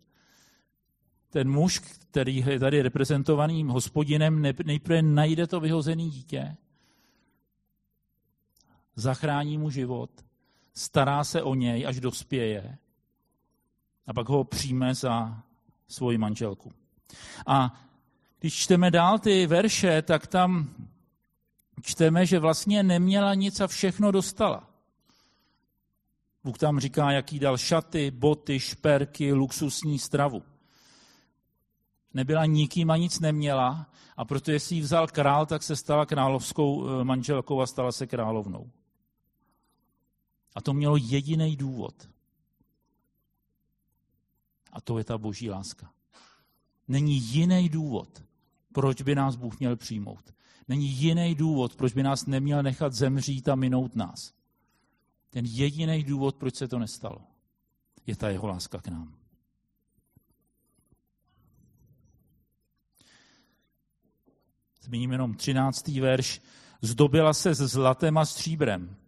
Ten 1.29 1.49
muž, 1.49 1.79
který 1.79 2.43
je 2.47 2.59
tady 2.59 2.81
reprezentovaným 2.81 3.67
hospodinem, 3.67 4.41
nejprve 4.63 5.01
najde 5.01 5.47
to 5.47 5.59
vyhozené 5.59 6.03
dítě, 6.03 6.55
zachrání 9.01 9.57
mu 9.57 9.69
život, 9.69 10.09
stará 10.73 11.23
se 11.23 11.43
o 11.43 11.55
něj, 11.55 11.87
až 11.87 11.99
dospěje 11.99 12.77
a 14.07 14.13
pak 14.13 14.29
ho 14.29 14.43
přijme 14.43 14.95
za 14.95 15.43
svoji 15.87 16.17
manželku. 16.17 16.71
A 17.47 17.81
když 18.39 18.55
čteme 18.55 18.91
dál 18.91 19.19
ty 19.19 19.47
verše, 19.47 20.01
tak 20.01 20.27
tam 20.27 20.69
čteme, 21.81 22.25
že 22.25 22.39
vlastně 22.39 22.83
neměla 22.83 23.33
nic 23.33 23.59
a 23.59 23.67
všechno 23.67 24.11
dostala. 24.11 24.67
Bůh 26.43 26.57
tam 26.57 26.79
říká, 26.79 27.11
jaký 27.11 27.39
dal 27.39 27.57
šaty, 27.57 28.11
boty, 28.11 28.59
šperky, 28.59 29.33
luxusní 29.33 29.99
stravu. 29.99 30.43
Nebyla 32.13 32.45
nikým 32.45 32.91
a 32.91 32.97
nic 32.97 33.19
neměla 33.19 33.89
a 34.17 34.25
protože 34.25 34.59
si 34.59 34.75
ji 34.75 34.81
vzal 34.81 35.07
král, 35.07 35.45
tak 35.45 35.63
se 35.63 35.75
stala 35.75 36.05
královskou 36.05 36.87
eh, 36.87 37.03
manželkou 37.03 37.61
a 37.61 37.67
stala 37.67 37.91
se 37.91 38.07
královnou. 38.07 38.71
A 40.55 40.61
to 40.61 40.73
mělo 40.73 40.97
jediný 40.97 41.55
důvod. 41.55 42.09
A 44.71 44.81
to 44.81 44.97
je 44.97 45.03
ta 45.03 45.17
boží 45.17 45.49
láska. 45.49 45.91
Není 46.87 47.15
jiný 47.15 47.69
důvod, 47.69 48.23
proč 48.71 49.01
by 49.01 49.15
nás 49.15 49.35
Bůh 49.35 49.59
měl 49.59 49.75
přijmout. 49.75 50.33
Není 50.67 50.87
jiný 50.87 51.35
důvod, 51.35 51.75
proč 51.75 51.93
by 51.93 52.03
nás 52.03 52.25
neměl 52.25 52.63
nechat 52.63 52.93
zemřít 52.93 53.49
a 53.49 53.55
minout 53.55 53.95
nás. 53.95 54.33
Ten 55.29 55.45
jediný 55.45 56.03
důvod, 56.03 56.35
proč 56.35 56.55
se 56.55 56.67
to 56.67 56.79
nestalo, 56.79 57.21
je 58.05 58.15
ta 58.15 58.29
jeho 58.29 58.47
láska 58.47 58.81
k 58.81 58.87
nám. 58.87 59.15
Zmíním 64.81 65.11
jenom 65.11 65.33
13. 65.33 65.87
verš. 65.87 66.41
Zdobila 66.81 67.33
se 67.33 67.55
s 67.55 67.57
zlatem 67.57 68.17
a 68.17 68.25
stříbrem 68.25 69.00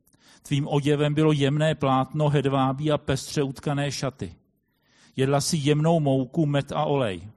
Tvým 0.44 0.68
oděvem 0.68 1.14
bylo 1.14 1.32
jemné 1.32 1.76
plátno, 1.76 2.30
hedvábí 2.30 2.92
a 2.92 2.98
pestře 2.98 3.44
utkané 3.44 3.92
šaty. 3.92 4.36
Jedla 5.16 5.42
si 5.42 5.58
jemnou 5.58 6.00
mouku, 6.00 6.46
met 6.46 6.72
a 6.72 6.86
olej. 6.86 7.30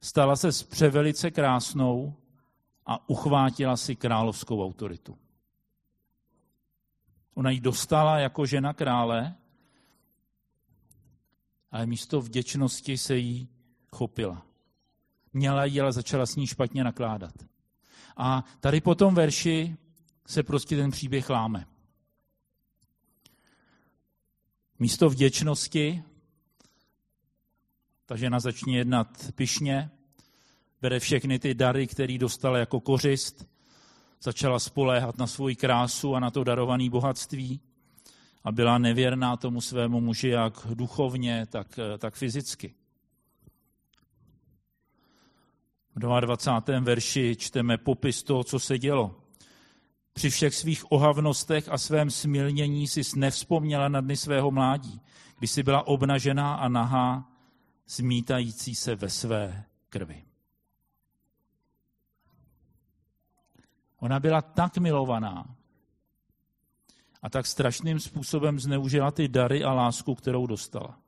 Stala 0.00 0.36
se 0.36 0.52
s 0.52 0.62
převelice 0.62 1.30
krásnou 1.30 2.14
a 2.86 3.08
uchvátila 3.08 3.76
si 3.76 3.96
královskou 3.96 4.64
autoritu. 4.64 5.18
Ona 7.34 7.50
ji 7.50 7.60
dostala 7.60 8.18
jako 8.18 8.46
žena 8.46 8.72
krále, 8.72 9.34
ale 11.70 11.86
místo 11.86 12.20
vděčnosti 12.20 12.98
se 12.98 13.16
jí 13.16 13.48
chopila. 13.92 14.42
Měla 15.32 15.64
ji, 15.64 15.80
ale 15.80 15.92
začala 15.92 16.26
s 16.26 16.36
ní 16.36 16.46
špatně 16.46 16.84
nakládat. 16.84 17.34
A 18.16 18.44
tady 18.60 18.80
po 18.80 18.94
tom 18.94 19.14
verši 19.14 19.76
se 20.26 20.42
prostě 20.42 20.76
ten 20.76 20.90
příběh 20.90 21.30
láme. 21.30 21.66
Místo 24.80 25.10
vděčnosti 25.10 26.02
ta 28.06 28.16
žena 28.16 28.40
začne 28.40 28.72
jednat 28.72 29.32
pyšně, 29.34 29.90
bere 30.82 31.00
všechny 31.00 31.38
ty 31.38 31.54
dary, 31.54 31.86
které 31.86 32.18
dostala 32.18 32.58
jako 32.58 32.80
kořist, 32.80 33.48
začala 34.22 34.58
spoléhat 34.58 35.18
na 35.18 35.26
svoji 35.26 35.56
krásu 35.56 36.14
a 36.14 36.20
na 36.20 36.30
to 36.30 36.44
darované 36.44 36.90
bohatství 36.90 37.60
a 38.44 38.52
byla 38.52 38.78
nevěrná 38.78 39.36
tomu 39.36 39.60
svému 39.60 40.00
muži 40.00 40.28
jak 40.28 40.66
duchovně, 40.74 41.46
tak, 41.46 41.78
tak 41.98 42.14
fyzicky. 42.14 42.74
V 45.94 45.98
22. 45.98 46.80
verši 46.80 47.36
čteme 47.36 47.78
popis 47.78 48.22
toho, 48.22 48.44
co 48.44 48.58
se 48.58 48.78
dělo. 48.78 49.20
Při 50.20 50.30
všech 50.30 50.54
svých 50.54 50.92
ohavnostech 50.92 51.68
a 51.68 51.78
svém 51.78 52.10
smilnění 52.10 52.88
si 52.88 53.00
nevzpomněla 53.16 53.88
na 53.88 54.00
dny 54.00 54.16
svého 54.16 54.50
mládí, 54.50 55.00
kdy 55.38 55.46
si 55.46 55.62
byla 55.62 55.86
obnažená 55.86 56.54
a 56.54 56.68
nahá, 56.68 57.32
zmítající 57.88 58.74
se 58.74 58.94
ve 58.94 59.08
své 59.08 59.64
krvi. 59.88 60.24
Ona 63.98 64.20
byla 64.20 64.42
tak 64.42 64.78
milovaná 64.78 65.56
a 67.22 67.30
tak 67.30 67.46
strašným 67.46 68.00
způsobem 68.00 68.60
zneužila 68.60 69.10
ty 69.10 69.28
dary 69.28 69.64
a 69.64 69.72
lásku, 69.72 70.14
kterou 70.14 70.46
dostala. 70.46 70.98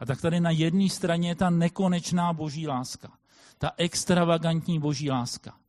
A 0.00 0.06
tak 0.06 0.20
tady 0.20 0.40
na 0.40 0.50
jedné 0.50 0.88
straně 0.88 1.28
je 1.28 1.34
ta 1.34 1.50
nekonečná 1.50 2.32
boží 2.32 2.66
láska. 2.66 3.12
Ta 3.58 3.70
extravagantní 3.76 4.80
boží 4.80 5.10
láska. 5.10 5.60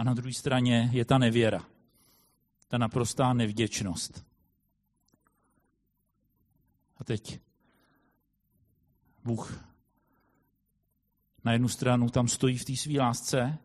A 0.00 0.04
na 0.04 0.14
druhé 0.14 0.32
straně 0.34 0.88
je 0.92 1.04
ta 1.04 1.18
nevěra. 1.18 1.66
Ta 2.68 2.78
naprostá 2.78 3.32
nevděčnost. 3.32 4.24
A 6.96 7.04
teď 7.04 7.40
Bůh 9.24 9.64
na 11.44 11.52
jednu 11.52 11.68
stranu 11.68 12.10
tam 12.10 12.28
stojí 12.28 12.58
v 12.58 12.64
té 12.64 12.76
své 12.76 12.98
lásce 12.98 13.58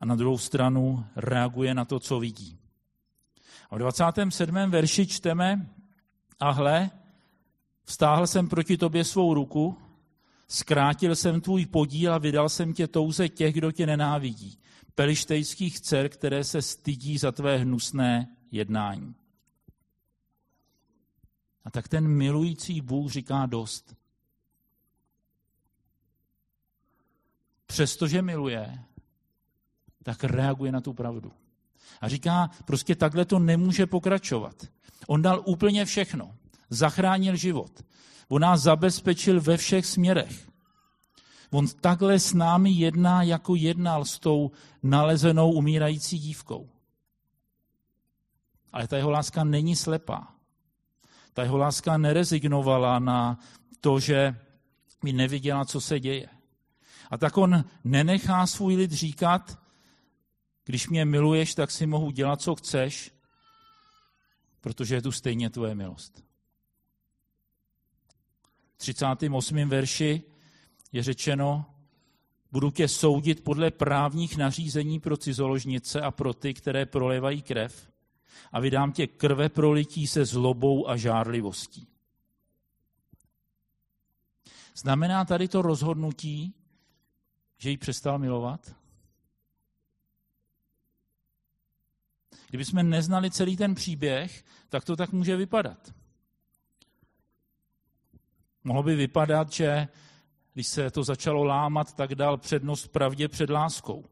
a 0.00 0.06
na 0.06 0.14
druhou 0.14 0.38
stranu 0.38 1.06
reaguje 1.16 1.74
na 1.74 1.84
to, 1.84 2.00
co 2.00 2.20
vidí. 2.20 2.58
A 3.70 3.76
v 3.76 3.78
27. 3.78 4.54
verši 4.54 5.06
čteme, 5.06 5.68
a 6.40 6.50
hle, 6.50 6.90
vstáhl 7.84 8.26
jsem 8.26 8.48
proti 8.48 8.76
tobě 8.76 9.04
svou 9.04 9.34
ruku, 9.34 9.78
zkrátil 10.48 11.16
jsem 11.16 11.40
tvůj 11.40 11.66
podíl 11.66 12.14
a 12.14 12.18
vydal 12.18 12.48
jsem 12.48 12.72
tě 12.72 12.86
touze 12.86 13.28
těch, 13.28 13.54
kdo 13.54 13.72
tě 13.72 13.86
nenávidí, 13.86 14.58
pelištejských 14.96 15.80
dcer, 15.80 16.08
které 16.08 16.44
se 16.44 16.62
stydí 16.62 17.18
za 17.18 17.32
tvé 17.32 17.58
hnusné 17.58 18.36
jednání. 18.50 19.14
A 21.64 21.70
tak 21.70 21.88
ten 21.88 22.08
milující 22.08 22.80
Bůh 22.80 23.12
říká 23.12 23.46
dost. 23.46 23.94
Přestože 27.66 28.22
miluje, 28.22 28.84
tak 30.02 30.24
reaguje 30.24 30.72
na 30.72 30.80
tu 30.80 30.92
pravdu. 30.92 31.32
A 32.00 32.08
říká, 32.08 32.50
prostě 32.64 32.94
takhle 32.94 33.24
to 33.24 33.38
nemůže 33.38 33.86
pokračovat. 33.86 34.66
On 35.06 35.22
dal 35.22 35.42
úplně 35.46 35.84
všechno. 35.84 36.36
Zachránil 36.70 37.36
život. 37.36 37.84
On 38.28 38.42
nás 38.42 38.62
zabezpečil 38.62 39.40
ve 39.40 39.56
všech 39.56 39.86
směrech. 39.86 40.48
On 41.50 41.68
takhle 41.80 42.18
s 42.18 42.34
námi 42.34 42.70
jedná, 42.70 43.22
jako 43.22 43.54
jednal 43.54 44.04
s 44.04 44.18
tou 44.18 44.50
nalezenou 44.82 45.52
umírající 45.52 46.18
dívkou. 46.18 46.68
Ale 48.72 48.88
ta 48.88 48.96
jeho 48.96 49.10
láska 49.10 49.44
není 49.44 49.76
slepá. 49.76 50.34
Ta 51.32 51.42
jeho 51.42 51.56
láska 51.56 51.98
nerezignovala 51.98 52.98
na 52.98 53.38
to, 53.80 54.00
že 54.00 54.36
mi 55.02 55.12
neviděla, 55.12 55.64
co 55.64 55.80
se 55.80 56.00
děje. 56.00 56.28
A 57.10 57.18
tak 57.18 57.36
on 57.36 57.64
nenechá 57.84 58.46
svůj 58.46 58.76
lid 58.76 58.92
říkat, 58.92 59.58
když 60.64 60.88
mě 60.88 61.04
miluješ, 61.04 61.54
tak 61.54 61.70
si 61.70 61.86
mohu 61.86 62.10
dělat, 62.10 62.40
co 62.40 62.54
chceš, 62.54 63.12
protože 64.60 64.94
je 64.94 65.02
tu 65.02 65.12
stejně 65.12 65.50
tvoje 65.50 65.74
milost. 65.74 66.24
V 68.74 68.78
38. 68.78 69.68
verši 69.68 70.22
je 70.92 71.02
řečeno, 71.02 71.66
budu 72.52 72.70
tě 72.70 72.88
soudit 72.88 73.44
podle 73.44 73.70
právních 73.70 74.36
nařízení 74.36 75.00
pro 75.00 75.16
cizoložnice 75.16 76.00
a 76.00 76.10
pro 76.10 76.34
ty, 76.34 76.54
které 76.54 76.86
prolevají 76.86 77.42
krev 77.42 77.90
a 78.52 78.60
vydám 78.60 78.92
tě 78.92 79.06
krve 79.06 79.48
prolití 79.48 80.06
se 80.06 80.24
zlobou 80.24 80.88
a 80.88 80.96
žárlivostí. 80.96 81.88
Znamená 84.76 85.24
tady 85.24 85.48
to 85.48 85.62
rozhodnutí, 85.62 86.54
že 87.58 87.70
ji 87.70 87.76
přestal 87.76 88.18
milovat? 88.18 88.76
Kdybychom 92.48 92.90
neznali 92.90 93.30
celý 93.30 93.56
ten 93.56 93.74
příběh, 93.74 94.44
tak 94.68 94.84
to 94.84 94.96
tak 94.96 95.12
může 95.12 95.36
vypadat. 95.36 95.94
Mohlo 98.64 98.82
by 98.82 98.96
vypadat, 98.96 99.52
že 99.52 99.88
když 100.56 100.68
se 100.68 100.90
to 100.90 101.04
začalo 101.04 101.44
lámat, 101.44 101.92
tak 101.92 102.14
dal 102.14 102.36
přednost 102.36 102.88
pravdě 102.88 103.28
před 103.28 103.50
láskou. 103.50 104.04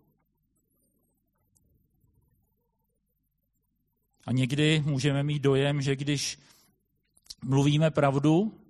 A 4.27 4.33
někdy 4.33 4.83
můžeme 4.87 5.23
mít 5.23 5.43
dojem, 5.43 5.83
že 5.83 5.97
když 5.97 6.39
mluvíme 7.45 7.91
pravdu, 7.91 8.61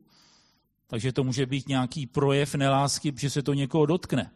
takže 0.86 1.12
to 1.12 1.24
může 1.24 1.46
být 1.46 1.68
nějaký 1.68 2.06
projev 2.06 2.54
nelásky, 2.54 3.12
že 3.18 3.30
se 3.30 3.42
to 3.42 3.54
někoho 3.54 3.86
dotkne. 3.86 4.30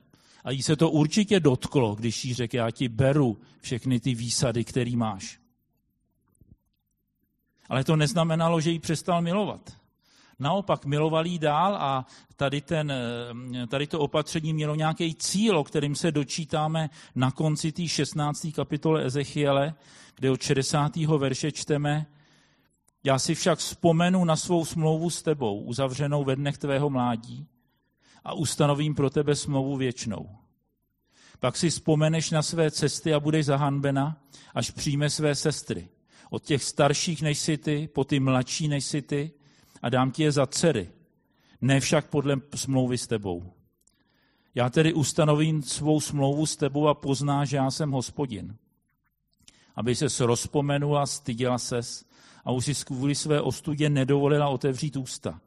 A 0.45 0.51
jí 0.51 0.63
se 0.63 0.77
to 0.77 0.91
určitě 0.91 1.41
dotklo, 1.41 1.95
když 1.95 2.25
jí 2.25 2.35
řekl, 2.35 2.57
já 2.57 2.71
ti 2.71 2.89
beru 2.89 3.39
všechny 3.61 4.01
ty 4.01 4.15
výsady, 4.15 4.65
které 4.65 4.97
máš. 4.97 5.41
Ale 7.69 7.85
to 7.85 7.97
neznamenalo, 7.97 8.61
že 8.61 8.71
ji 8.71 8.79
přestal 8.79 9.23
milovat. 9.23 9.78
Naopak 10.39 10.85
miloval 10.85 11.27
jí 11.27 11.39
dál 11.39 11.77
a 11.81 12.07
tady, 12.37 12.61
ten, 12.61 12.93
tady 13.69 13.87
to 13.87 14.01
opatření 14.01 14.53
mělo 14.53 14.75
nějaký 14.75 15.15
cíl, 15.15 15.59
o 15.59 15.65
kterým 15.65 15.95
se 15.95 16.13
dočítáme 16.13 16.91
na 17.15 17.31
konci 17.31 17.73
té 17.73 17.89
16. 17.89 18.47
kapitole 18.55 19.05
Ezechiele, 19.05 19.75
kde 20.15 20.31
od 20.31 20.43
60. 20.43 20.97
verše 20.97 21.53
čteme, 21.53 22.07
já 23.05 23.19
si 23.19 23.35
však 23.35 23.59
vzpomenu 23.59 24.25
na 24.25 24.37
svou 24.37 24.65
smlouvu 24.65 25.11
s 25.11 25.23
tebou, 25.23 25.61
uzavřenou 25.61 26.25
ve 26.25 26.37
dnech 26.37 26.59
tvého 26.59 26.91
mládí, 26.91 27.47
a 28.25 28.33
ustanovím 28.33 28.95
pro 28.95 29.11
tebe 29.11 29.35
smlouvu 29.35 29.77
věčnou. 29.77 30.29
Pak 31.41 31.57
si 31.57 31.71
vzpomeneš 31.71 32.31
na 32.31 32.43
své 32.43 32.71
cesty 32.71 33.15
a 33.15 33.21
budeš 33.21 33.47
zahanbena, 33.47 34.23
až 34.55 34.71
přijme 34.71 35.11
své 35.11 35.35
sestry. 35.35 35.89
Od 36.31 36.43
těch 36.43 36.65
starších 36.65 37.23
než 37.23 37.39
si 37.39 37.59
ty, 37.59 37.89
po 37.95 38.05
ty 38.05 38.21
mladší 38.21 38.69
než 38.69 38.85
si 38.85 39.03
ty, 39.03 39.33
a 39.83 39.89
dám 39.89 40.11
ti 40.11 40.23
je 40.23 40.33
za 40.33 40.47
dcery, 40.47 40.93
ne 41.61 41.81
však 41.81 42.11
podle 42.11 42.37
smlouvy 42.55 42.99
s 42.99 43.07
tebou. 43.07 43.53
Já 44.55 44.71
tedy 44.71 44.93
ustanovím 44.93 45.63
svou 45.63 46.01
smlouvu 46.01 46.47
s 46.47 46.57
tebou 46.57 46.89
a 46.89 46.95
pozná, 46.95 47.45
že 47.45 47.57
já 47.57 47.71
jsem 47.71 47.91
hospodin. 47.91 48.57
Aby 49.75 49.95
se 49.95 50.27
rozpomenula, 50.27 51.07
styděla 51.07 51.59
ses 51.59 52.05
a 52.45 52.53
už 52.53 52.65
si 52.65 52.85
kvůli 52.85 53.15
své 53.15 53.41
ostudě 53.41 53.91
nedovolila 53.91 54.49
otevřít 54.49 54.97
ústa 54.97 55.41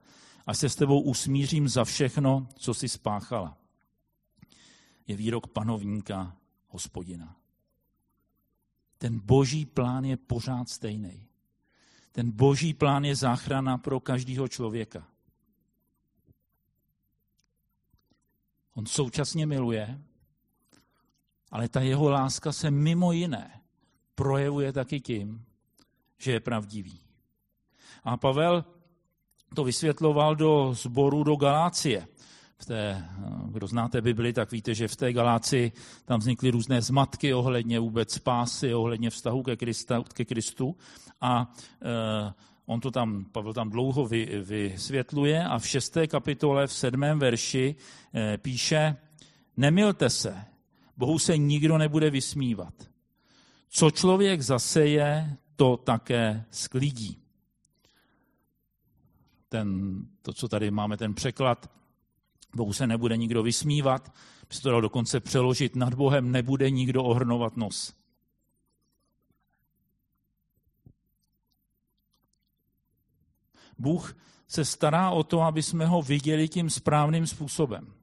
a 0.46 0.54
se 0.54 0.70
s 0.70 0.76
tebou 0.76 1.02
usmířím 1.02 1.67
za 1.67 1.84
všechno, 1.84 2.48
co 2.56 2.74
si 2.74 2.89
spáchala. 2.89 3.58
Je 5.08 5.15
výrok 5.15 5.48
panovníka 5.48 6.38
hospodina. 6.67 7.36
Ten 8.98 9.20
boží 9.20 9.65
plán 9.65 10.06
je 10.06 10.17
pořád 10.17 10.70
stejný. 10.70 11.28
Ten 12.12 12.32
boží 12.32 12.74
plán 12.74 13.06
je 13.06 13.15
záchrana 13.15 13.78
pro 13.78 14.00
každého 14.00 14.47
člověka. 14.47 15.08
On 18.74 18.86
současně 18.86 19.45
miluje, 19.45 20.02
ale 21.52 21.69
ta 21.69 21.82
jeho 21.82 22.10
láska 22.10 22.52
se 22.52 22.71
mimo 22.71 23.12
jiné 23.12 23.62
projevuje 24.15 24.74
taky 24.74 25.00
tím, 25.00 25.45
že 26.17 26.32
je 26.32 26.39
pravdivý. 26.39 27.00
A 28.04 28.17
Pavel 28.17 28.65
to 29.56 29.63
vysvětloval 29.63 30.36
do 30.36 30.74
sboru 30.74 31.24
do 31.24 31.36
Galácie. 31.36 32.08
V 32.62 32.65
té, 32.65 33.06
kdo 33.45 33.67
znáte 33.67 34.02
Bibli, 34.02 34.34
tak 34.34 34.52
víte, 34.52 34.76
že 34.76 34.88
v 34.88 34.95
té 34.95 35.13
Galácii 35.13 35.71
tam 36.06 36.19
vznikly 36.19 36.52
různé 36.52 36.82
zmatky 36.82 37.34
ohledně 37.34 37.80
vůbec 37.80 38.13
spásy, 38.13 38.74
ohledně 38.74 39.10
vztahu 39.10 39.43
ke, 39.43 39.56
Krista, 39.56 40.04
ke 40.13 40.26
Kristu. 40.26 40.76
A 41.21 41.54
e, 41.82 42.34
on 42.65 42.80
to 42.80 42.91
tam, 42.91 43.26
Pavel 43.26 43.54
tam 43.54 43.69
dlouho 43.69 44.06
vy, 44.06 44.26
vysvětluje 44.43 45.43
a 45.43 45.60
v 45.60 45.67
šesté 45.67 46.08
kapitole, 46.08 46.67
v 46.67 46.74
sedmém 46.74 47.19
verši 47.19 47.76
e, 48.15 48.38
píše, 48.38 48.95
nemilte 49.58 50.10
se, 50.10 50.41
Bohu 50.97 51.19
se 51.19 51.38
nikdo 51.38 51.78
nebude 51.78 52.10
vysmívat. 52.10 52.74
Co 53.69 53.91
člověk 53.91 54.41
zaseje, 54.41 55.38
to 55.56 55.78
také 55.78 56.45
sklidí 56.52 57.21
ten, 59.52 60.00
to, 60.21 60.34
co 60.34 60.47
tady 60.47 60.71
máme, 60.71 60.97
ten 60.97 61.13
překlad, 61.13 61.71
Bohu 62.56 62.74
se 62.74 62.88
nebude 62.88 63.18
nikdo 63.18 63.44
vysmívat, 63.44 64.14
by 64.50 64.56
se 64.56 64.62
to 64.62 64.70
dalo 64.70 64.82
dokonce 64.82 65.20
přeložit, 65.20 65.76
nad 65.76 65.94
Bohem 65.94 66.32
nebude 66.32 66.70
nikdo 66.70 67.04
ohrnovat 67.04 67.58
nos. 67.58 67.94
Bůh 73.78 74.18
se 74.48 74.66
stará 74.66 75.10
o 75.10 75.24
to, 75.24 75.42
aby 75.42 75.64
jsme 75.64 75.86
ho 75.86 76.02
viděli 76.02 76.48
tím 76.48 76.70
správným 76.70 77.28
způsobem. 77.28 77.94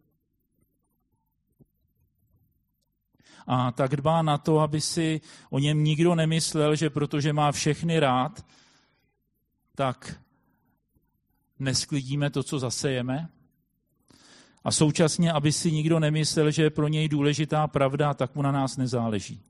A 3.46 3.72
tak 3.72 3.96
dbá 3.96 4.22
na 4.22 4.38
to, 4.38 4.60
aby 4.60 4.80
si 4.80 5.20
o 5.50 5.58
něm 5.58 5.84
nikdo 5.84 6.14
nemyslel, 6.14 6.76
že 6.76 6.90
protože 6.90 7.32
má 7.32 7.52
všechny 7.52 8.00
rád, 8.00 8.46
tak 9.74 10.20
nesklidíme 11.58 12.30
to, 12.30 12.42
co 12.42 12.58
zasejeme, 12.58 13.28
A 14.64 14.72
současně, 14.72 15.32
aby 15.32 15.52
si 15.52 15.72
nikdo 15.72 16.00
nemyslel, 16.00 16.50
že 16.50 16.62
je 16.62 16.70
pro 16.70 16.88
něj 16.88 17.08
důležitá 17.08 17.66
pravda, 17.66 18.14
tak 18.14 18.34
mu 18.34 18.42
na 18.42 18.52
nás 18.52 18.76
nezáleží. 18.76 19.42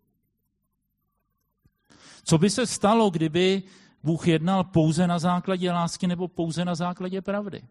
Co 2.24 2.38
by 2.38 2.50
se 2.50 2.66
stalo, 2.66 3.10
kdyby 3.10 3.62
Bůh 4.02 4.28
jednal 4.28 4.64
pouze 4.64 5.06
na 5.06 5.18
základě 5.18 5.72
lásky 5.72 6.06
nebo 6.06 6.28
pouze 6.28 6.64
na 6.64 6.74
základě 6.74 7.22
pravdy? 7.22 7.62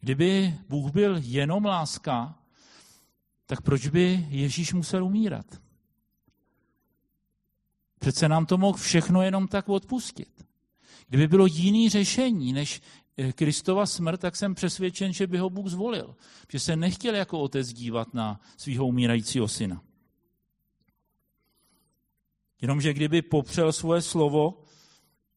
Kdyby 0.00 0.58
Bůh 0.68 0.92
byl 0.92 1.16
jenom 1.20 1.64
láska, 1.64 2.34
tak 3.46 3.60
proč 3.60 3.88
by 3.88 4.26
Ježíš 4.28 4.72
musel 4.72 5.04
umírat? 5.04 5.46
Přece 7.98 8.28
nám 8.28 8.46
to 8.46 8.58
mohl 8.58 8.78
všechno 8.78 9.22
jenom 9.22 9.48
tak 9.48 9.68
odpustit. 9.68 10.46
Kdyby 11.08 11.28
bylo 11.28 11.46
jiný 11.46 11.88
řešení 11.88 12.52
než 12.52 12.80
Kristova 13.34 13.86
smrt, 13.86 14.20
tak 14.20 14.36
jsem 14.36 14.54
přesvědčen, 14.54 15.12
že 15.12 15.26
by 15.26 15.38
ho 15.38 15.50
Bůh 15.50 15.68
zvolil. 15.68 16.16
Že 16.48 16.60
se 16.60 16.76
nechtěl 16.76 17.14
jako 17.14 17.40
otec 17.40 17.72
dívat 17.72 18.14
na 18.14 18.40
svého 18.56 18.86
umírajícího 18.86 19.48
syna. 19.48 19.82
Jenomže 22.60 22.94
kdyby 22.94 23.22
popřel 23.22 23.72
svoje 23.72 24.02
slovo, 24.02 24.62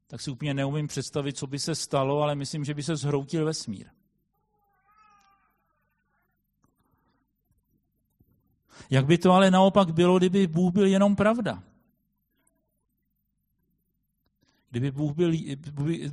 tak 0.08 0.22
si 0.22 0.32
úplně 0.32 0.54
neumím 0.54 0.88
představit, 0.88 1.38
co 1.38 1.48
by 1.48 1.60
se 1.60 1.76
stalo, 1.76 2.22
ale 2.22 2.36
myslím, 2.36 2.66
že 2.66 2.74
by 2.74 2.84
se 2.84 2.96
zhroutil 2.96 3.46
vesmír. 3.46 3.88
Jak 8.90 9.06
by 9.06 9.18
to 9.18 9.32
ale 9.32 9.52
naopak 9.52 9.92
bylo, 9.92 10.18
kdyby 10.18 10.48
Bůh 10.48 10.74
byl 10.74 10.86
jenom 10.86 11.16
pravda? 11.16 11.64
Kdyby 14.74 14.92
Bůh 14.92 15.16
byl, 15.16 15.32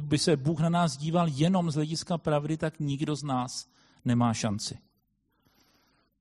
by 0.00 0.18
se 0.18 0.36
Bůh 0.36 0.60
na 0.60 0.68
nás 0.68 0.96
díval 0.96 1.28
jenom 1.28 1.70
z 1.70 1.74
hlediska 1.74 2.18
pravdy, 2.18 2.56
tak 2.56 2.80
nikdo 2.80 3.16
z 3.16 3.22
nás 3.22 3.68
nemá 4.04 4.34
šanci. 4.34 4.78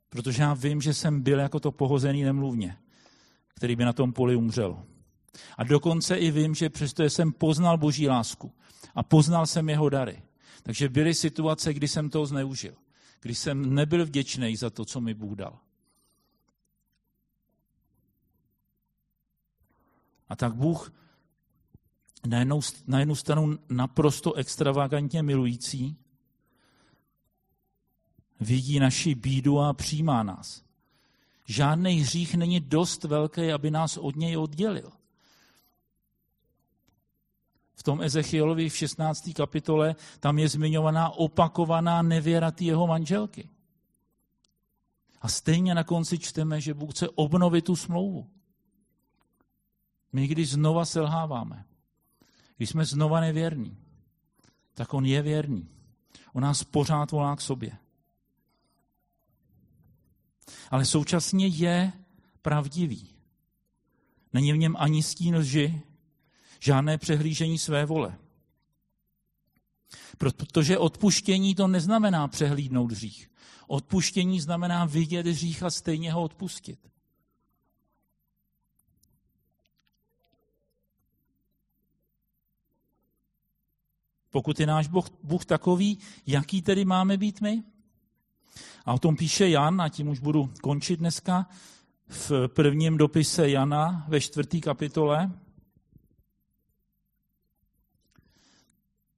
Protože 0.09 0.41
já 0.41 0.53
vím, 0.53 0.81
že 0.81 0.93
jsem 0.93 1.21
byl 1.21 1.39
jako 1.39 1.59
to 1.59 1.71
pohozený 1.71 2.23
nemluvně, 2.23 2.77
který 3.47 3.75
by 3.75 3.85
na 3.85 3.93
tom 3.93 4.13
poli 4.13 4.35
umřel. 4.35 4.83
A 5.57 5.63
dokonce 5.63 6.15
i 6.15 6.31
vím, 6.31 6.55
že 6.55 6.69
přesto 6.69 7.03
jsem 7.03 7.31
poznal 7.31 7.77
Boží 7.77 8.07
lásku 8.07 8.51
a 8.95 9.03
poznal 9.03 9.45
jsem 9.45 9.69
jeho 9.69 9.89
dary. 9.89 10.23
Takže 10.63 10.89
byly 10.89 11.13
situace, 11.13 11.73
kdy 11.73 11.87
jsem 11.87 12.09
toho 12.09 12.25
zneužil. 12.25 12.73
Kdy 13.21 13.35
jsem 13.35 13.73
nebyl 13.73 14.05
vděčný 14.05 14.55
za 14.55 14.69
to, 14.69 14.85
co 14.85 15.01
mi 15.01 15.13
Bůh 15.13 15.35
dal. 15.35 15.59
A 20.29 20.35
tak 20.35 20.55
Bůh 20.55 20.91
na 22.27 22.39
jednu, 22.39 22.59
na 22.87 22.99
jednu 22.99 23.15
stranu 23.15 23.59
naprosto 23.69 24.33
extravagantně 24.33 25.23
milující, 25.23 25.97
vidí 28.39 28.79
naši 28.79 29.15
bídu 29.15 29.59
a 29.59 29.73
přijímá 29.73 30.23
nás. 30.23 30.63
Žádný 31.45 31.93
hřích 31.93 32.35
není 32.35 32.59
dost 32.59 33.03
velký, 33.03 33.51
aby 33.51 33.71
nás 33.71 33.97
od 33.97 34.15
něj 34.15 34.37
oddělil. 34.37 34.91
V 37.75 37.83
tom 37.83 38.01
Ezechielovi 38.01 38.69
v 38.69 38.77
16. 38.77 39.29
kapitole 39.35 39.95
tam 40.19 40.39
je 40.39 40.49
zmiňovaná 40.49 41.09
opakovaná 41.09 42.01
nevěra 42.01 42.51
jeho 42.59 42.87
manželky. 42.87 43.49
A 45.21 45.27
stejně 45.27 45.75
na 45.75 45.83
konci 45.83 46.19
čteme, 46.19 46.61
že 46.61 46.73
Bůh 46.73 46.91
chce 46.91 47.09
obnovit 47.09 47.65
tu 47.65 47.75
smlouvu. 47.75 48.29
My 50.13 50.27
když 50.27 50.49
znova 50.49 50.85
selháváme, 50.85 51.65
když 52.59 52.69
jsme 52.69 52.85
znova 52.85 53.19
nevěrní, 53.19 53.77
tak 54.73 54.93
on 54.93 55.05
je 55.05 55.21
věrný. 55.21 55.67
On 56.33 56.43
nás 56.43 56.63
pořád 56.63 57.11
volá 57.11 57.35
k 57.35 57.41
sobě. 57.41 57.71
Ale 60.71 60.85
současně 60.85 61.47
je 61.47 61.93
pravdivý. 62.41 63.07
Není 64.33 64.53
v 64.53 64.57
něm 64.57 64.75
ani 64.79 65.03
stín 65.03 65.35
lži, 65.35 65.81
žádné 66.59 66.97
přehlížení 66.97 67.57
své 67.57 67.85
vole. 67.85 68.17
Protože 70.17 70.77
odpuštění 70.77 71.55
to 71.55 71.67
neznamená 71.67 72.27
přehlídnout 72.27 72.91
hřích. 72.91 73.31
Odpuštění 73.67 74.41
znamená 74.41 74.85
vidět 74.85 75.27
hřích 75.27 75.63
a 75.63 75.69
stejně 75.69 76.13
ho 76.13 76.23
odpustit. 76.23 76.91
Pokud 84.31 84.59
je 84.59 84.65
náš 84.65 84.87
Bůh, 84.87 85.05
Bůh 85.23 85.45
takový, 85.45 85.99
jaký 86.27 86.61
tedy 86.61 86.85
máme 86.85 87.17
být 87.17 87.41
my? 87.41 87.63
A 88.85 88.93
o 88.93 88.99
tom 88.99 89.15
píše 89.15 89.49
Jan, 89.49 89.81
a 89.81 89.89
tím 89.89 90.07
už 90.07 90.19
budu 90.19 90.49
končit 90.61 90.99
dneska, 90.99 91.47
v 92.07 92.31
prvním 92.47 92.97
dopise 92.97 93.49
Jana 93.49 94.05
ve 94.07 94.21
čtvrtý 94.21 94.61
kapitole. 94.61 95.31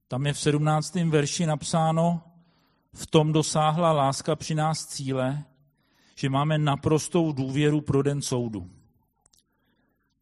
Tam 0.08 0.26
je 0.26 0.32
v 0.32 0.38
sedmnáctém 0.38 1.10
verši 1.10 1.46
napsáno, 1.46 2.22
v 2.92 3.06
tom 3.06 3.32
dosáhla 3.32 3.92
láska 3.92 4.36
při 4.36 4.54
nás 4.54 4.86
cíle, 4.86 5.44
že 6.14 6.30
máme 6.30 6.58
naprostou 6.58 7.32
důvěru 7.32 7.80
pro 7.80 8.02
den 8.02 8.22
soudu. 8.22 8.70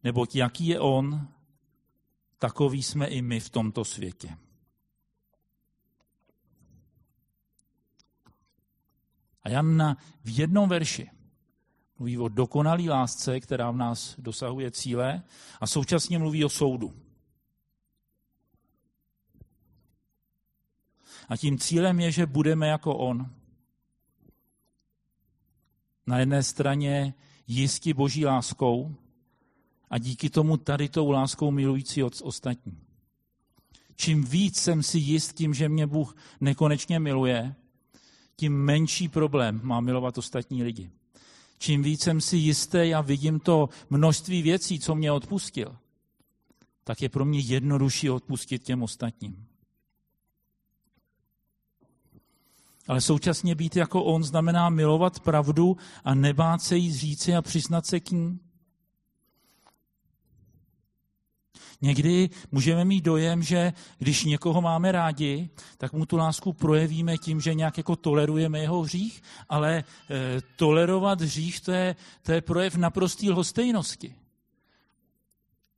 Neboť 0.03 0.35
jaký 0.35 0.67
je 0.67 0.79
on, 0.79 1.27
takový 2.39 2.83
jsme 2.83 3.07
i 3.07 3.21
my 3.21 3.39
v 3.39 3.49
tomto 3.49 3.85
světě. 3.85 4.37
A 9.43 9.49
Jan 9.49 9.95
v 10.23 10.39
jednom 10.39 10.69
verši 10.69 11.09
mluví 12.01 12.17
o 12.17 12.27
dokonalé 12.27 12.83
lásce, 12.89 13.39
která 13.39 13.71
v 13.71 13.77
nás 13.77 14.15
dosahuje 14.17 14.71
cíle 14.71 15.23
a 15.61 15.67
současně 15.67 16.19
mluví 16.19 16.45
o 16.45 16.49
soudu. 16.49 16.93
A 21.29 21.37
tím 21.37 21.57
cílem 21.57 21.99
je, 21.99 22.11
že 22.11 22.25
budeme 22.25 22.67
jako 22.67 22.97
on. 22.97 23.29
Na 26.07 26.19
jedné 26.19 26.43
straně 26.43 27.13
jistí 27.47 27.93
boží 27.93 28.25
láskou 28.25 28.95
a 29.89 29.97
díky 29.97 30.29
tomu 30.29 30.57
tady 30.57 30.89
tou 30.89 31.11
láskou 31.11 31.51
milující 31.51 32.03
od 32.03 32.21
ostatní. 32.23 32.81
Čím 33.95 34.23
víc 34.23 34.61
jsem 34.61 34.83
si 34.83 34.97
jist 34.97 35.33
tím, 35.33 35.53
že 35.53 35.69
mě 35.69 35.87
Bůh 35.87 36.15
nekonečně 36.39 36.99
miluje, 36.99 37.55
tím 38.41 38.63
menší 38.63 39.07
problém 39.07 39.61
má 39.63 39.79
milovat 39.79 40.17
ostatní 40.17 40.63
lidi. 40.63 40.91
Čím 41.57 41.83
víc 41.83 42.01
jsem 42.01 42.21
si 42.21 42.37
jistý 42.37 42.93
a 42.93 43.01
vidím 43.01 43.39
to 43.39 43.69
množství 43.89 44.41
věcí, 44.41 44.79
co 44.79 44.95
mě 44.95 45.11
odpustil, 45.11 45.77
tak 46.83 47.01
je 47.01 47.09
pro 47.09 47.25
mě 47.25 47.39
jednodušší 47.39 48.09
odpustit 48.09 48.63
těm 48.63 48.83
ostatním. 48.83 49.45
Ale 52.87 53.01
současně 53.01 53.55
být 53.55 53.75
jako 53.75 54.03
on 54.03 54.23
znamená 54.23 54.69
milovat 54.69 55.19
pravdu 55.19 55.77
a 56.03 56.15
nebát 56.15 56.61
se 56.61 56.77
jí 56.77 56.93
říci 56.93 57.35
a 57.35 57.41
přiznat 57.41 57.85
se 57.85 57.99
k 57.99 58.11
ní. 58.11 58.39
Někdy 61.81 62.29
můžeme 62.51 62.85
mít 62.85 63.03
dojem, 63.03 63.43
že 63.43 63.73
když 63.97 64.23
někoho 64.23 64.61
máme 64.61 64.91
rádi, 64.91 65.49
tak 65.77 65.93
mu 65.93 66.05
tu 66.05 66.17
lásku 66.17 66.53
projevíme 66.53 67.17
tím, 67.17 67.41
že 67.41 67.53
nějak 67.53 67.77
jako 67.77 67.95
tolerujeme 67.95 68.59
jeho 68.59 68.81
hřích, 68.81 69.23
ale 69.49 69.77
e, 69.77 69.83
tolerovat 70.55 71.21
hřích 71.21 71.61
to 71.61 71.71
je, 71.71 71.95
to 72.21 72.31
je 72.31 72.41
projev 72.41 72.75
naprostý 72.75 73.29
lhostejnosti. 73.29 74.15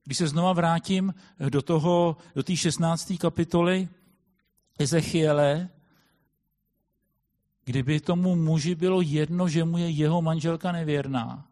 Když 0.04 0.18
se 0.18 0.28
znova 0.28 0.54
vrátím 0.54 1.14
do 1.50 1.62
toho, 1.62 2.18
do 2.36 2.44
té 2.44 2.56
16. 2.56 3.14
kapitoly 3.20 3.88
Ezechiele, 4.80 5.70
kdyby 7.66 8.00
tomu 8.00 8.36
muži 8.36 8.76
bylo 8.76 9.02
jedno, 9.02 9.50
že 9.50 9.64
mu 9.64 9.78
je 9.78 9.90
jeho 9.90 10.22
manželka 10.22 10.72
nevěrná, 10.72 11.48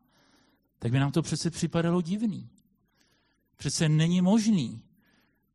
tak 0.80 0.92
by 0.92 1.00
nám 1.00 1.12
to 1.12 1.22
přece 1.22 1.50
připadalo 1.50 2.02
divný. 2.02 2.50
Přece 3.62 3.90
není 3.90 4.22
možný, 4.22 4.82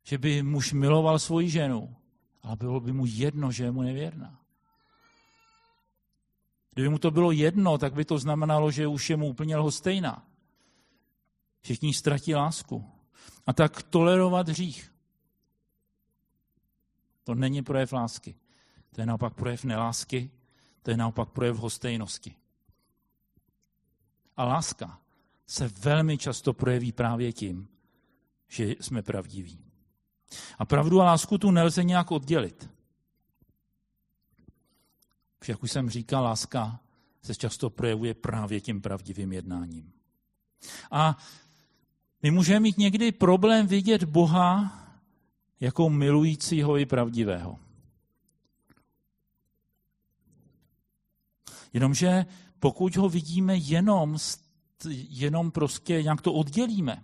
že 0.03 0.17
by 0.17 0.43
muž 0.43 0.73
miloval 0.73 1.19
svoji 1.19 1.49
ženu, 1.49 1.95
ale 2.43 2.55
bylo 2.55 2.79
by 2.79 2.93
mu 2.93 3.05
jedno, 3.05 3.51
že 3.51 3.63
je 3.63 3.71
mu 3.71 3.81
nevěrná. 3.81 4.39
Kdyby 6.73 6.89
mu 6.89 6.99
to 6.99 7.11
bylo 7.11 7.31
jedno, 7.31 7.77
tak 7.77 7.93
by 7.93 8.05
to 8.05 8.19
znamenalo, 8.19 8.71
že 8.71 8.87
už 8.87 9.09
je 9.09 9.17
mu 9.17 9.27
úplně 9.27 9.57
lhostejná. 9.57 10.27
Všichni 11.61 11.93
ztratí 11.93 12.35
lásku. 12.35 12.85
A 13.47 13.53
tak 13.53 13.83
tolerovat 13.83 14.49
hřích. 14.49 14.93
To 17.23 17.35
není 17.35 17.61
projev 17.61 17.93
lásky. 17.93 18.35
To 18.91 19.01
je 19.01 19.05
naopak 19.05 19.33
projev 19.33 19.63
nelásky, 19.63 20.31
to 20.81 20.91
je 20.91 20.97
naopak 20.97 21.29
projev 21.29 21.57
hostejnosti. 21.57 22.35
A 24.37 24.45
láska 24.45 25.01
se 25.45 25.67
velmi 25.67 26.17
často 26.17 26.53
projeví 26.53 26.91
právě 26.91 27.33
tím, 27.33 27.67
že 28.47 28.75
jsme 28.79 29.01
pravdiví. 29.01 29.59
A 30.57 30.65
pravdu 30.65 31.01
a 31.01 31.05
lásku 31.05 31.37
tu 31.37 31.51
nelze 31.51 31.83
nějak 31.83 32.11
oddělit. 32.11 32.69
Jak 35.47 35.63
už 35.63 35.71
jsem 35.71 35.89
říkal, 35.89 36.23
láska 36.23 36.79
se 37.21 37.35
často 37.35 37.69
projevuje 37.69 38.13
právě 38.13 38.61
tím 38.61 38.81
pravdivým 38.81 39.33
jednáním. 39.33 39.91
A 40.91 41.17
my 42.23 42.31
můžeme 42.31 42.59
mít 42.59 42.77
někdy 42.77 43.11
problém 43.11 43.67
vidět 43.67 44.03
Boha 44.03 44.83
jako 45.59 45.89
milujícího 45.89 46.77
i 46.77 46.85
pravdivého. 46.85 47.59
Jenomže 51.73 52.25
pokud 52.59 52.95
ho 52.95 53.09
vidíme 53.09 53.57
jenom, 53.57 54.17
jenom 55.09 55.51
prostě 55.51 56.03
nějak 56.03 56.21
to 56.21 56.33
oddělíme, 56.33 57.03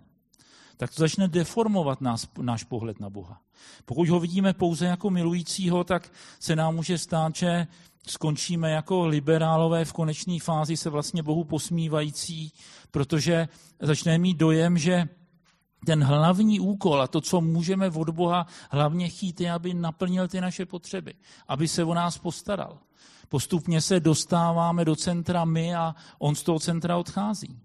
tak 0.76 0.94
to 0.94 1.02
začne 1.02 1.28
deformovat 1.28 2.00
nás, 2.00 2.28
náš 2.40 2.64
pohled 2.64 3.00
na 3.00 3.10
Boha. 3.10 3.40
Pokud 3.84 4.08
ho 4.08 4.20
vidíme 4.20 4.52
pouze 4.52 4.86
jako 4.86 5.10
milujícího, 5.10 5.84
tak 5.84 6.12
se 6.40 6.56
nám 6.56 6.74
může 6.74 6.98
stát, 6.98 7.36
že 7.36 7.66
skončíme 8.06 8.70
jako 8.70 9.06
liberálové 9.06 9.84
v 9.84 9.92
konečné 9.92 10.40
fázi 10.40 10.76
se 10.76 10.90
vlastně 10.90 11.22
Bohu 11.22 11.44
posmívající, 11.44 12.52
protože 12.90 13.48
začneme 13.80 14.18
mít 14.18 14.36
dojem, 14.36 14.78
že 14.78 15.08
ten 15.86 16.04
hlavní 16.04 16.60
úkol 16.60 17.02
a 17.02 17.06
to, 17.06 17.20
co 17.20 17.40
můžeme 17.40 17.90
od 17.90 18.10
Boha 18.10 18.46
hlavně 18.70 19.08
chtít, 19.08 19.40
je, 19.40 19.52
aby 19.52 19.74
naplnil 19.74 20.28
ty 20.28 20.40
naše 20.40 20.66
potřeby, 20.66 21.14
aby 21.48 21.68
se 21.68 21.84
o 21.84 21.94
nás 21.94 22.18
postaral. 22.18 22.78
Postupně 23.28 23.80
se 23.80 24.00
dostáváme 24.00 24.84
do 24.84 24.96
centra 24.96 25.44
my 25.44 25.74
a 25.74 25.94
on 26.18 26.34
z 26.34 26.42
toho 26.42 26.60
centra 26.60 26.96
odchází. 26.96 27.60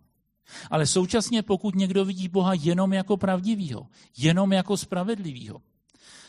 Ale 0.71 0.87
současně, 0.87 1.43
pokud 1.43 1.75
někdo 1.75 2.05
vidí 2.05 2.27
Boha 2.27 2.53
jenom 2.53 2.93
jako 2.93 3.17
pravdivýho, 3.17 3.87
jenom 4.17 4.53
jako 4.53 4.77
spravedlivýho, 4.77 5.61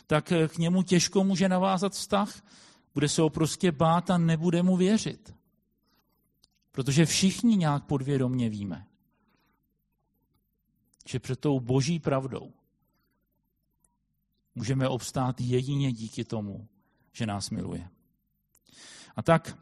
tak 0.06 0.32
k 0.48 0.58
němu 0.58 0.82
těžko 0.82 1.24
může 1.24 1.48
navázat 1.48 1.92
vztah, 1.92 2.42
bude 2.94 3.08
se 3.08 3.22
ho 3.22 3.30
prostě 3.30 3.72
bát 3.72 4.10
a 4.10 4.18
nebude 4.18 4.62
mu 4.62 4.76
věřit. 4.76 5.34
Protože 6.72 7.06
všichni 7.06 7.56
nějak 7.56 7.84
podvědomně 7.84 8.48
víme, 8.48 8.86
že 11.06 11.18
před 11.18 11.40
tou 11.40 11.60
boží 11.60 11.98
pravdou 11.98 12.52
můžeme 14.54 14.88
obstát 14.88 15.40
jedině 15.40 15.92
díky 15.92 16.24
tomu, 16.24 16.68
že 17.12 17.26
nás 17.26 17.50
miluje. 17.50 17.88
A 19.16 19.22
tak, 19.22 19.58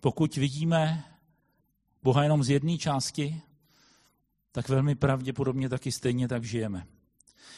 pokud 0.00 0.36
vidíme 0.36 1.04
Boha 2.02 2.22
jenom 2.22 2.42
z 2.42 2.50
jedné 2.50 2.78
části, 2.78 3.40
tak 4.52 4.68
velmi 4.68 4.94
pravděpodobně 4.94 5.68
taky 5.68 5.92
stejně 5.92 6.28
tak 6.28 6.44
žijeme. 6.44 6.86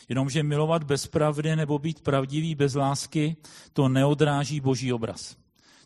Jenomže 0.08 0.42
milovat 0.42 0.84
bez 0.84 1.06
pravdy 1.06 1.56
nebo 1.56 1.78
být 1.78 2.00
pravdivý 2.00 2.54
bez 2.54 2.74
lásky, 2.74 3.36
to 3.72 3.88
neodráží 3.88 4.60
boží 4.60 4.92
obraz. 4.92 5.36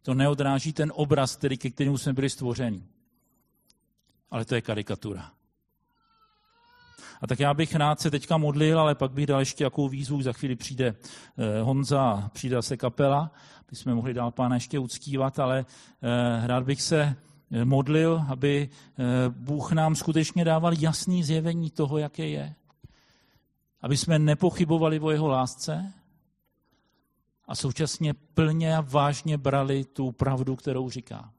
To 0.02 0.14
neodráží 0.14 0.72
ten 0.72 0.92
obraz, 0.94 1.36
který, 1.36 1.58
ke 1.58 1.70
kterému 1.70 1.98
jsme 1.98 2.12
byli 2.12 2.30
stvořeni. 2.30 2.82
Ale 4.30 4.44
to 4.44 4.54
je 4.54 4.60
karikatura. 4.62 5.30
A 7.22 7.26
tak 7.26 7.40
já 7.40 7.54
bych 7.54 7.74
rád 7.74 8.00
se 8.00 8.10
teďka 8.10 8.36
modlil, 8.36 8.80
ale 8.80 8.94
pak 8.94 9.12
bych 9.12 9.26
dal 9.26 9.38
ještě 9.40 9.64
jakou 9.64 9.88
výzvu. 9.88 10.22
Za 10.22 10.32
chvíli 10.32 10.56
přijde 10.56 10.86
eh, 10.86 11.60
Honza, 11.62 12.30
přijde 12.32 12.62
se 12.62 12.76
kapela, 12.76 13.30
jsme 13.72 13.94
mohli 13.94 14.14
dál 14.14 14.30
pána 14.30 14.54
ještě 14.54 14.78
uctívat, 14.78 15.38
ale 15.38 15.66
eh, 16.02 16.46
rád 16.46 16.64
bych 16.64 16.82
se 16.82 17.16
modlil, 17.64 18.24
aby 18.28 18.68
Bůh 19.28 19.72
nám 19.72 19.94
skutečně 19.94 20.44
dával 20.44 20.72
jasný 20.78 21.24
zjevení 21.24 21.70
toho, 21.70 21.98
jaké 21.98 22.28
je 22.28 22.54
aby 23.84 23.96
jsme 23.96 24.18
nepochybovali 24.18 25.00
o 25.00 25.10
jeho 25.10 25.28
lásce 25.28 25.92
a 27.48 27.54
současně 27.54 28.14
plně 28.14 28.76
a 28.76 28.80
vážně 28.80 29.38
brali 29.38 29.84
tu 29.84 30.12
pravdu, 30.12 30.56
kterou 30.56 30.90
říká. 30.90 31.32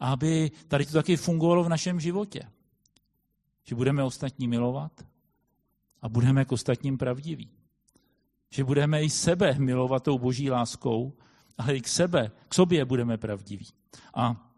A 0.00 0.12
aby 0.12 0.50
tady 0.68 0.86
to 0.86 0.92
taky 0.92 1.16
fungovalo 1.16 1.64
v 1.64 1.68
našem 1.68 2.00
životě. 2.00 2.42
Že 3.64 3.74
budeme 3.74 4.02
ostatní 4.02 4.48
milovat 4.48 4.92
a 6.02 6.08
budeme 6.08 6.44
k 6.44 6.52
ostatním 6.52 6.98
pravdiví. 6.98 7.50
Že 8.50 8.64
budeme 8.64 9.02
i 9.02 9.10
sebe 9.10 9.54
milovat 9.58 10.02
tou 10.02 10.18
boží 10.18 10.50
láskou, 10.50 11.12
ale 11.58 11.76
i 11.76 11.80
k 11.80 11.88
sebe, 11.88 12.30
k 12.48 12.54
sobě 12.54 12.84
budeme 12.84 13.18
pravdiví. 13.18 13.66
A 14.14 14.51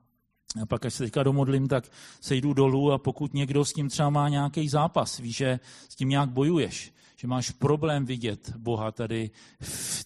a 0.63 0.67
pak, 0.67 0.87
až 0.87 0.95
se 0.95 1.05
teďka 1.05 1.23
domodlím, 1.23 1.69
tak 1.69 1.85
sejdu 2.21 2.53
dolů 2.53 2.93
a 2.93 2.99
pokud 2.99 3.35
někdo 3.35 3.65
s 3.65 3.73
tím 3.73 3.89
třeba 3.89 4.11
má 4.11 4.29
nějaký 4.29 4.69
zápas, 4.69 5.19
víš, 5.19 5.37
že 5.37 5.61
s 5.89 5.97
tím 5.97 6.09
nějak 6.09 6.31
bojuješ, 6.31 6.93
že 7.17 7.29
máš 7.29 7.51
problém 7.51 8.05
vidět 8.05 8.53
Boha 8.57 8.93
tady 8.93 9.31
v 9.61 10.05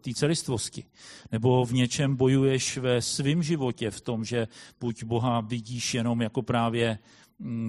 té 0.00 0.14
celistvosti. 0.14 0.84
Nebo 1.32 1.64
v 1.64 1.72
něčem 1.72 2.16
bojuješ 2.16 2.78
ve 2.78 3.02
svém 3.02 3.42
životě 3.42 3.90
v 3.90 4.00
tom, 4.00 4.24
že 4.24 4.48
buď 4.80 5.04
Boha 5.04 5.40
vidíš 5.40 5.94
jenom 5.94 6.22
jako 6.22 6.42
právě 6.42 6.98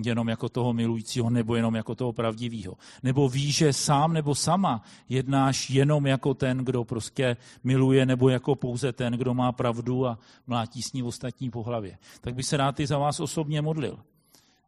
jenom 0.05 0.29
jako 0.29 0.49
toho 0.49 0.73
milujícího, 0.73 1.29
nebo 1.29 1.55
jenom 1.55 1.75
jako 1.75 1.95
toho 1.95 2.13
pravdivého. 2.13 2.77
Nebo 3.03 3.29
víš, 3.29 3.57
že 3.57 3.73
sám 3.73 4.13
nebo 4.13 4.35
sama 4.35 4.83
jednáš 5.09 5.69
jenom 5.69 6.07
jako 6.07 6.33
ten, 6.33 6.57
kdo 6.57 6.83
prostě 6.83 7.37
miluje, 7.63 8.05
nebo 8.05 8.29
jako 8.29 8.55
pouze 8.55 8.93
ten, 8.93 9.13
kdo 9.13 9.33
má 9.33 9.51
pravdu 9.51 10.07
a 10.07 10.19
mlátí 10.47 10.81
s 10.81 10.93
ní 10.93 11.03
ostatní 11.03 11.51
po 11.51 11.63
hlavě. 11.63 11.97
Tak 12.21 12.35
by 12.35 12.43
se 12.43 12.57
rád 12.57 12.79
i 12.79 12.87
za 12.87 12.97
vás 12.97 13.19
osobně 13.19 13.61
modlil, 13.61 13.99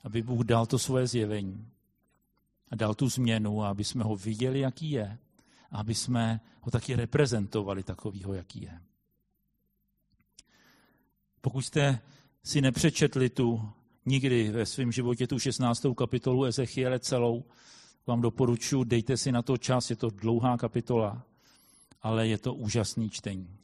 aby 0.04 0.22
Bůh 0.22 0.46
dal 0.46 0.66
to 0.66 0.80
svoje 0.80 1.08
zjevení 1.08 1.68
a 2.72 2.76
dal 2.76 2.96
tu 2.96 3.10
změnu, 3.10 3.64
aby 3.64 3.84
jsme 3.84 4.04
ho 4.04 4.16
viděli, 4.16 4.60
jaký 4.60 4.92
je, 4.92 5.18
a 5.72 5.78
aby 5.78 5.96
jsme 5.96 6.40
ho 6.62 6.72
taky 6.72 6.96
reprezentovali 6.96 7.84
takovýho, 7.84 8.34
jaký 8.34 8.62
je. 8.62 8.80
Pokud 11.42 11.62
jste 11.62 12.00
si 12.44 12.62
nepřečetli 12.62 13.30
tu 13.30 13.70
nikdy 14.06 14.52
ve 14.52 14.66
svém 14.66 14.92
životě 14.92 15.28
tu 15.28 15.40
16. 15.40 15.86
kapitolu 15.98 16.46
Ezechiele 16.46 17.00
celou, 17.00 17.44
vám 18.08 18.22
doporučuji, 18.22 18.84
dejte 18.84 19.18
si 19.18 19.32
na 19.32 19.42
to 19.42 19.58
čas, 19.58 19.90
je 19.90 19.96
to 19.96 20.10
dlouhá 20.10 20.58
kapitola, 20.58 21.26
ale 22.02 22.28
je 22.28 22.38
to 22.38 22.54
úžasný 22.54 23.10
čtení. 23.10 23.58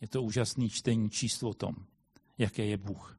Je 0.00 0.08
to 0.08 0.22
úžasný 0.22 0.70
čtení 0.70 1.10
číst 1.10 1.42
o 1.42 1.54
tom, 1.54 1.74
jaké 2.38 2.64
je 2.64 2.76
Bůh 2.76 3.18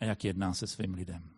a 0.00 0.04
jak 0.04 0.24
jedná 0.24 0.54
se 0.54 0.66
svým 0.66 0.94
lidem. 0.94 1.30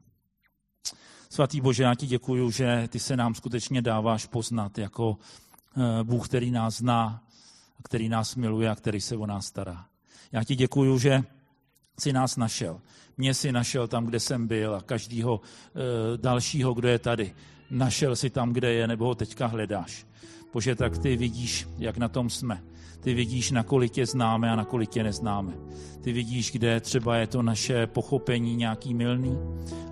Svatý 1.30 1.60
Bože, 1.60 1.82
já 1.82 1.94
ti 1.94 2.06
děkuju, 2.06 2.50
že 2.50 2.88
ty 2.88 2.98
se 2.98 3.16
nám 3.16 3.34
skutečně 3.34 3.82
dáváš 3.82 4.26
poznat 4.26 4.78
jako 4.78 5.18
eh, 5.76 6.04
Bůh, 6.04 6.28
který 6.28 6.50
nás 6.50 6.76
zná, 6.76 7.24
který 7.84 8.08
nás 8.08 8.36
miluje 8.36 8.70
a 8.70 8.74
který 8.74 9.00
se 9.00 9.16
o 9.16 9.26
nás 9.26 9.46
stará. 9.46 9.86
Já 10.32 10.44
ti 10.44 10.56
děkuju, 10.56 10.98
že 10.98 11.24
jsi 12.00 12.12
nás 12.12 12.36
našel. 12.36 12.80
Mě 13.18 13.34
si 13.34 13.52
našel 13.52 13.88
tam, 13.88 14.06
kde 14.06 14.20
jsem 14.20 14.46
byl 14.46 14.74
a 14.74 14.80
každýho 14.80 15.40
e, 15.40 16.18
dalšího, 16.18 16.74
kdo 16.74 16.88
je 16.88 16.98
tady. 16.98 17.34
Našel 17.70 18.16
si 18.16 18.30
tam, 18.30 18.52
kde 18.52 18.72
je, 18.72 18.86
nebo 18.86 19.06
ho 19.06 19.14
teďka 19.14 19.46
hledáš. 19.46 20.06
Bože, 20.52 20.74
tak 20.74 20.98
ty 20.98 21.16
vidíš, 21.16 21.68
jak 21.78 21.98
na 21.98 22.08
tom 22.08 22.30
jsme. 22.30 22.62
Ty 23.00 23.14
vidíš, 23.14 23.50
nakolik 23.50 23.96
je 23.96 24.06
známe 24.06 24.50
a 24.50 24.56
nakolik 24.56 24.96
je 24.96 25.04
neznáme. 25.04 25.52
Ty 26.00 26.12
vidíš, 26.12 26.52
kde 26.52 26.80
třeba 26.80 27.16
je 27.16 27.26
to 27.26 27.42
naše 27.42 27.86
pochopení 27.86 28.56
nějaký 28.56 28.94
milný 28.94 29.38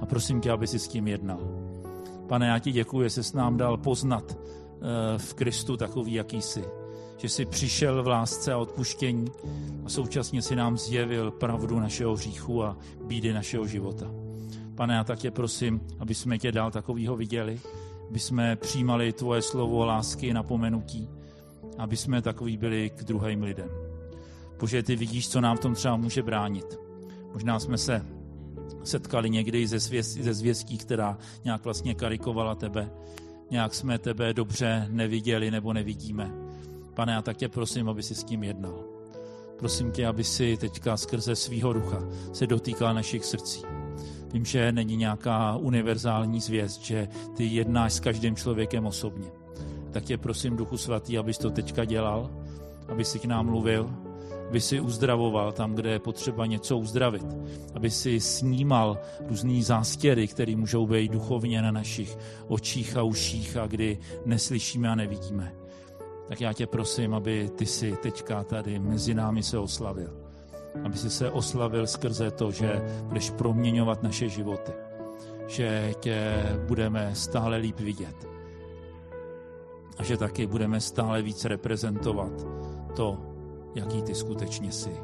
a 0.00 0.06
prosím 0.06 0.40
tě, 0.40 0.50
aby 0.50 0.66
si 0.66 0.78
s 0.78 0.88
tím 0.88 1.08
jednal. 1.08 1.40
Pane, 2.26 2.46
já 2.46 2.58
ti 2.58 2.72
děkuji, 2.72 3.02
že 3.02 3.10
jsi 3.10 3.24
s 3.24 3.32
nám 3.32 3.56
dal 3.56 3.76
poznat 3.76 4.36
eh, 4.36 5.18
v 5.18 5.34
Kristu 5.34 5.76
takový, 5.76 6.12
jaký 6.12 6.42
jsi. 6.42 6.83
Že 7.16 7.28
jsi 7.28 7.44
přišel 7.44 8.02
v 8.02 8.06
lásce 8.06 8.52
a 8.52 8.58
odpuštění 8.58 9.28
a 9.84 9.88
současně 9.88 10.42
si 10.42 10.56
nám 10.56 10.78
zjevil 10.78 11.30
pravdu 11.30 11.80
našeho 11.80 12.14
hříchu 12.14 12.64
a 12.64 12.76
bídy 13.04 13.32
našeho 13.32 13.66
života. 13.66 14.10
Pane, 14.74 14.94
já 14.94 15.04
tak 15.04 15.18
tě 15.18 15.30
prosím, 15.30 15.80
aby 15.98 16.14
jsme 16.14 16.38
tě 16.38 16.52
dál 16.52 16.70
takovýho 16.70 17.16
viděli, 17.16 17.60
aby 18.08 18.18
jsme 18.18 18.56
přijímali 18.56 19.12
tvoje 19.12 19.42
slovo 19.42 19.84
lásky 19.84 20.30
a 20.30 20.34
napomenutí, 20.34 21.08
aby 21.78 21.96
jsme 21.96 22.22
takový 22.22 22.56
byli 22.56 22.90
k 22.90 23.04
druhým 23.04 23.42
lidem. 23.42 23.68
Bože, 24.60 24.82
ty 24.82 24.96
vidíš, 24.96 25.28
co 25.28 25.40
nám 25.40 25.56
v 25.56 25.60
tom 25.60 25.74
třeba 25.74 25.96
může 25.96 26.22
bránit. 26.22 26.78
Možná 27.32 27.60
jsme 27.60 27.78
se 27.78 28.06
setkali 28.84 29.30
někdy 29.30 29.66
ze, 29.66 29.78
zvěst, 29.78 30.12
ze 30.12 30.34
zvěstí, 30.34 30.78
která 30.78 31.18
nějak 31.44 31.64
vlastně 31.64 31.94
karikovala 31.94 32.54
tebe. 32.54 32.90
Nějak 33.50 33.74
jsme 33.74 33.98
tebe 33.98 34.34
dobře 34.34 34.86
neviděli 34.90 35.50
nebo 35.50 35.72
nevidíme. 35.72 36.43
Pane, 36.94 37.12
já 37.12 37.22
tak 37.22 37.36
tě 37.36 37.48
prosím, 37.48 37.88
aby 37.88 38.02
si 38.02 38.14
s 38.14 38.24
tím 38.24 38.44
jednal. 38.44 38.84
Prosím 39.58 39.92
tě, 39.92 40.06
aby 40.06 40.24
si 40.24 40.56
teďka 40.56 40.96
skrze 40.96 41.36
svýho 41.36 41.72
ducha 41.72 42.02
se 42.32 42.46
dotýkal 42.46 42.94
našich 42.94 43.24
srdcí. 43.24 43.62
Vím, 44.32 44.44
že 44.44 44.72
není 44.72 44.96
nějaká 44.96 45.56
univerzální 45.56 46.40
zvěst, 46.40 46.82
že 46.82 47.08
ty 47.36 47.44
jednáš 47.44 47.92
s 47.92 48.00
každým 48.00 48.36
člověkem 48.36 48.86
osobně 48.86 49.30
tak 49.94 50.04
tě 50.04 50.18
prosím, 50.18 50.56
Duchu 50.56 50.76
Svatý, 50.76 51.18
abys 51.18 51.38
to 51.38 51.50
teďka 51.50 51.84
dělal, 51.84 52.30
aby 52.88 53.04
si 53.04 53.18
k 53.18 53.24
nám 53.24 53.46
mluvil, 53.46 53.90
aby 54.48 54.60
si 54.60 54.80
uzdravoval 54.80 55.52
tam, 55.52 55.74
kde 55.74 55.90
je 55.90 55.98
potřeba 55.98 56.46
něco 56.46 56.78
uzdravit, 56.78 57.26
aby 57.74 57.90
si 57.90 58.20
snímal 58.20 58.98
různý 59.28 59.62
zástěry, 59.62 60.28
které 60.28 60.56
můžou 60.56 60.86
být 60.86 61.12
duchovně 61.12 61.62
na 61.62 61.70
našich 61.70 62.18
očích 62.48 62.96
a 62.96 63.02
uších 63.02 63.56
a 63.56 63.66
kdy 63.66 63.98
neslyšíme 64.26 64.88
a 64.88 64.94
nevidíme. 64.94 65.54
Tak 66.28 66.40
já 66.40 66.52
tě 66.52 66.66
prosím, 66.66 67.14
aby 67.14 67.50
ty 67.56 67.66
si 67.66 67.96
teďka 67.96 68.44
tady 68.44 68.78
mezi 68.78 69.14
námi 69.14 69.42
se 69.42 69.58
oslavil. 69.58 70.10
Aby 70.84 70.98
si 70.98 71.10
se 71.10 71.30
oslavil 71.30 71.86
skrze 71.86 72.30
to, 72.30 72.50
že 72.50 72.82
budeš 73.02 73.30
proměňovat 73.30 74.02
naše 74.02 74.28
životy. 74.28 74.72
Že 75.46 75.94
tě 76.00 76.42
budeme 76.66 77.14
stále 77.14 77.56
líp 77.56 77.80
vidět. 77.80 78.28
A 79.98 80.02
že 80.02 80.16
taky 80.16 80.46
budeme 80.46 80.80
stále 80.80 81.22
víc 81.22 81.44
reprezentovat 81.44 82.46
to, 82.96 83.18
jaký 83.74 84.02
ty 84.02 84.14
skutečně 84.14 84.72
jsi. 84.72 84.96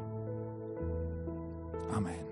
Amen. 1.89 2.30